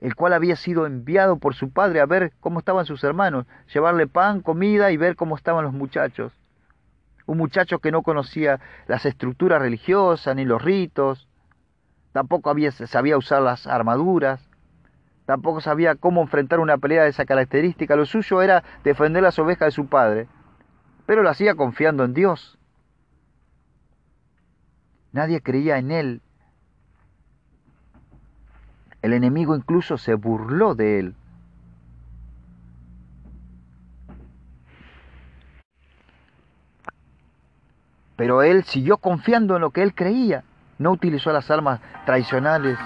el 0.00 0.14
cual 0.14 0.32
había 0.34 0.54
sido 0.54 0.86
enviado 0.86 1.38
por 1.38 1.54
su 1.54 1.70
padre 1.70 2.00
a 2.00 2.06
ver 2.06 2.32
cómo 2.40 2.60
estaban 2.60 2.86
sus 2.86 3.02
hermanos, 3.02 3.46
llevarle 3.72 4.06
pan, 4.06 4.42
comida 4.42 4.92
y 4.92 4.96
ver 4.96 5.16
cómo 5.16 5.34
estaban 5.34 5.64
los 5.64 5.72
muchachos. 5.72 6.32
Un 7.26 7.38
muchacho 7.38 7.78
que 7.80 7.90
no 7.90 8.02
conocía 8.02 8.60
las 8.86 9.04
estructuras 9.06 9.60
religiosas 9.60 10.36
ni 10.36 10.44
los 10.44 10.62
ritos, 10.62 11.27
tampoco 12.18 12.54
sabía 12.86 13.16
usar 13.16 13.42
las 13.42 13.66
armaduras, 13.66 14.40
tampoco 15.26 15.60
sabía 15.60 15.94
cómo 15.94 16.22
enfrentar 16.22 16.60
una 16.60 16.78
pelea 16.78 17.04
de 17.04 17.10
esa 17.10 17.24
característica. 17.24 17.96
Lo 17.96 18.06
suyo 18.06 18.42
era 18.42 18.64
defender 18.84 19.22
las 19.22 19.38
ovejas 19.38 19.68
de 19.68 19.72
su 19.72 19.86
padre, 19.86 20.28
pero 21.06 21.22
lo 21.22 21.30
hacía 21.30 21.54
confiando 21.54 22.04
en 22.04 22.14
Dios. 22.14 22.58
Nadie 25.12 25.40
creía 25.40 25.78
en 25.78 25.90
él 25.90 26.22
el 29.02 29.12
enemigo 29.12 29.54
incluso 29.54 29.96
se 29.96 30.14
burló 30.14 30.74
de 30.74 30.98
él. 30.98 31.14
Pero 38.16 38.42
él 38.42 38.64
siguió 38.64 38.96
confiando 38.96 39.54
en 39.54 39.62
lo 39.62 39.70
que 39.70 39.82
él 39.82 39.94
creía. 39.94 40.42
No 40.78 40.92
utilizó 40.92 41.32
las 41.32 41.50
armas 41.50 41.80
tradicionales. 42.06 42.78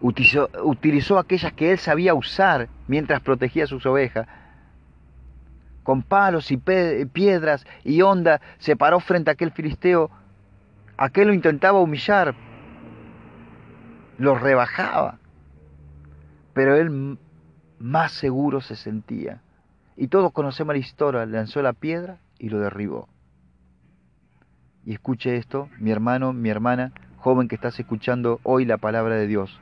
Utilizó, 0.00 1.18
aquellas 1.18 1.52
que 1.54 1.72
él 1.72 1.78
sabía 1.78 2.14
usar 2.14 2.68
mientras 2.86 3.20
protegía 3.20 3.66
sus 3.66 3.84
ovejas. 3.86 4.28
Con 5.82 6.02
palos 6.02 6.50
y 6.50 6.56
piedras 6.58 7.66
y 7.82 8.02
onda 8.02 8.40
se 8.58 8.76
paró 8.76 9.00
frente 9.00 9.30
a 9.30 9.32
aquel 9.32 9.52
filisteo. 9.52 10.10
Aquel 10.98 11.28
lo 11.28 11.34
intentaba 11.34 11.78
humillar, 11.80 12.34
lo 14.18 14.34
rebajaba, 14.34 15.18
pero 16.54 16.74
él 16.76 17.18
más 17.78 18.12
seguro 18.12 18.60
se 18.60 18.76
sentía. 18.76 19.42
Y 19.96 20.08
todos 20.08 20.32
conocemos 20.32 20.74
la 20.74 20.80
historia, 20.80 21.26
lanzó 21.26 21.62
la 21.62 21.72
piedra 21.72 22.18
y 22.38 22.48
lo 22.48 22.58
derribó. 22.60 23.08
Y 24.86 24.92
escuche 24.92 25.36
esto, 25.36 25.68
mi 25.80 25.90
hermano, 25.90 26.32
mi 26.32 26.48
hermana, 26.48 26.92
joven 27.16 27.48
que 27.48 27.56
estás 27.56 27.78
escuchando 27.80 28.38
hoy 28.44 28.64
la 28.64 28.76
palabra 28.76 29.16
de 29.16 29.26
Dios. 29.26 29.60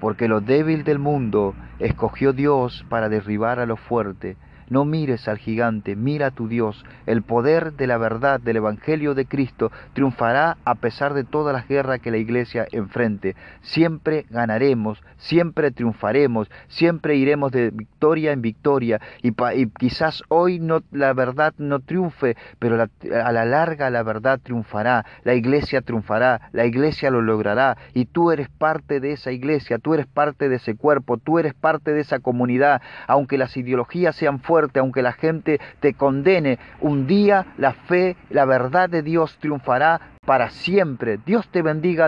Porque 0.00 0.28
lo 0.28 0.40
débil 0.40 0.84
del 0.84 1.00
mundo 1.00 1.56
escogió 1.80 2.32
Dios 2.32 2.86
para 2.88 3.08
derribar 3.08 3.58
a 3.58 3.66
lo 3.66 3.76
fuerte 3.76 4.36
no 4.68 4.84
mires 4.84 5.28
al 5.28 5.38
gigante, 5.38 5.96
mira 5.96 6.28
a 6.28 6.30
tu 6.30 6.48
Dios. 6.48 6.84
El 7.06 7.22
poder 7.22 7.74
de 7.74 7.86
la 7.86 7.98
verdad 7.98 8.40
del 8.40 8.56
Evangelio 8.56 9.14
de 9.14 9.26
Cristo 9.26 9.70
triunfará 9.92 10.56
a 10.64 10.74
pesar 10.76 11.14
de 11.14 11.24
todas 11.24 11.54
las 11.54 11.68
guerras 11.68 12.00
que 12.00 12.10
la 12.10 12.16
iglesia 12.16 12.66
enfrente. 12.72 13.36
Siempre 13.62 14.26
ganaremos, 14.30 15.02
siempre 15.16 15.70
triunfaremos, 15.70 16.50
siempre 16.68 17.16
iremos 17.16 17.52
de 17.52 17.70
victoria 17.70 18.32
en 18.32 18.42
victoria. 18.42 19.00
Y, 19.22 19.32
quizás 19.78 20.22
hoy 20.28 20.58
no, 20.58 20.82
la 20.90 21.12
verdad 21.12 21.54
no 21.58 21.80
triunfe, 21.80 22.36
pero 22.58 22.82
a 22.82 23.32
la 23.32 23.44
larga 23.44 23.90
la 23.90 24.02
verdad 24.02 24.40
triunfará. 24.42 25.04
La 25.24 25.34
iglesia 25.34 25.82
triunfará, 25.82 26.48
la 26.52 26.66
iglesia 26.66 27.10
lo 27.10 27.22
logrará. 27.22 27.76
Y 27.92 28.06
tú 28.06 28.30
eres 28.32 28.48
parte 28.48 29.00
de 29.00 29.12
esa 29.12 29.32
iglesia, 29.32 29.78
tú 29.78 29.94
eres 29.94 30.06
parte 30.06 30.48
de 30.48 30.56
ese 30.56 30.74
cuerpo, 30.74 31.18
tú 31.18 31.38
eres 31.38 31.54
parte 31.54 31.92
de 31.92 32.00
esa 32.00 32.18
comunidad. 32.20 32.82
Aunque 33.06 33.38
las 33.38 33.56
ideologías 33.56 34.16
sean 34.16 34.40
fuertes, 34.40 34.53
aunque 34.80 35.02
la 35.02 35.12
gente 35.12 35.60
te 35.80 35.94
condene, 35.94 36.58
un 36.80 37.06
día 37.06 37.46
la 37.58 37.72
fe, 37.72 38.16
la 38.30 38.44
verdad 38.44 38.88
de 38.88 39.02
Dios 39.02 39.36
triunfará 39.40 40.00
para 40.24 40.50
siempre. 40.50 41.18
Dios 41.24 41.48
te 41.48 41.62
bendiga. 41.62 42.02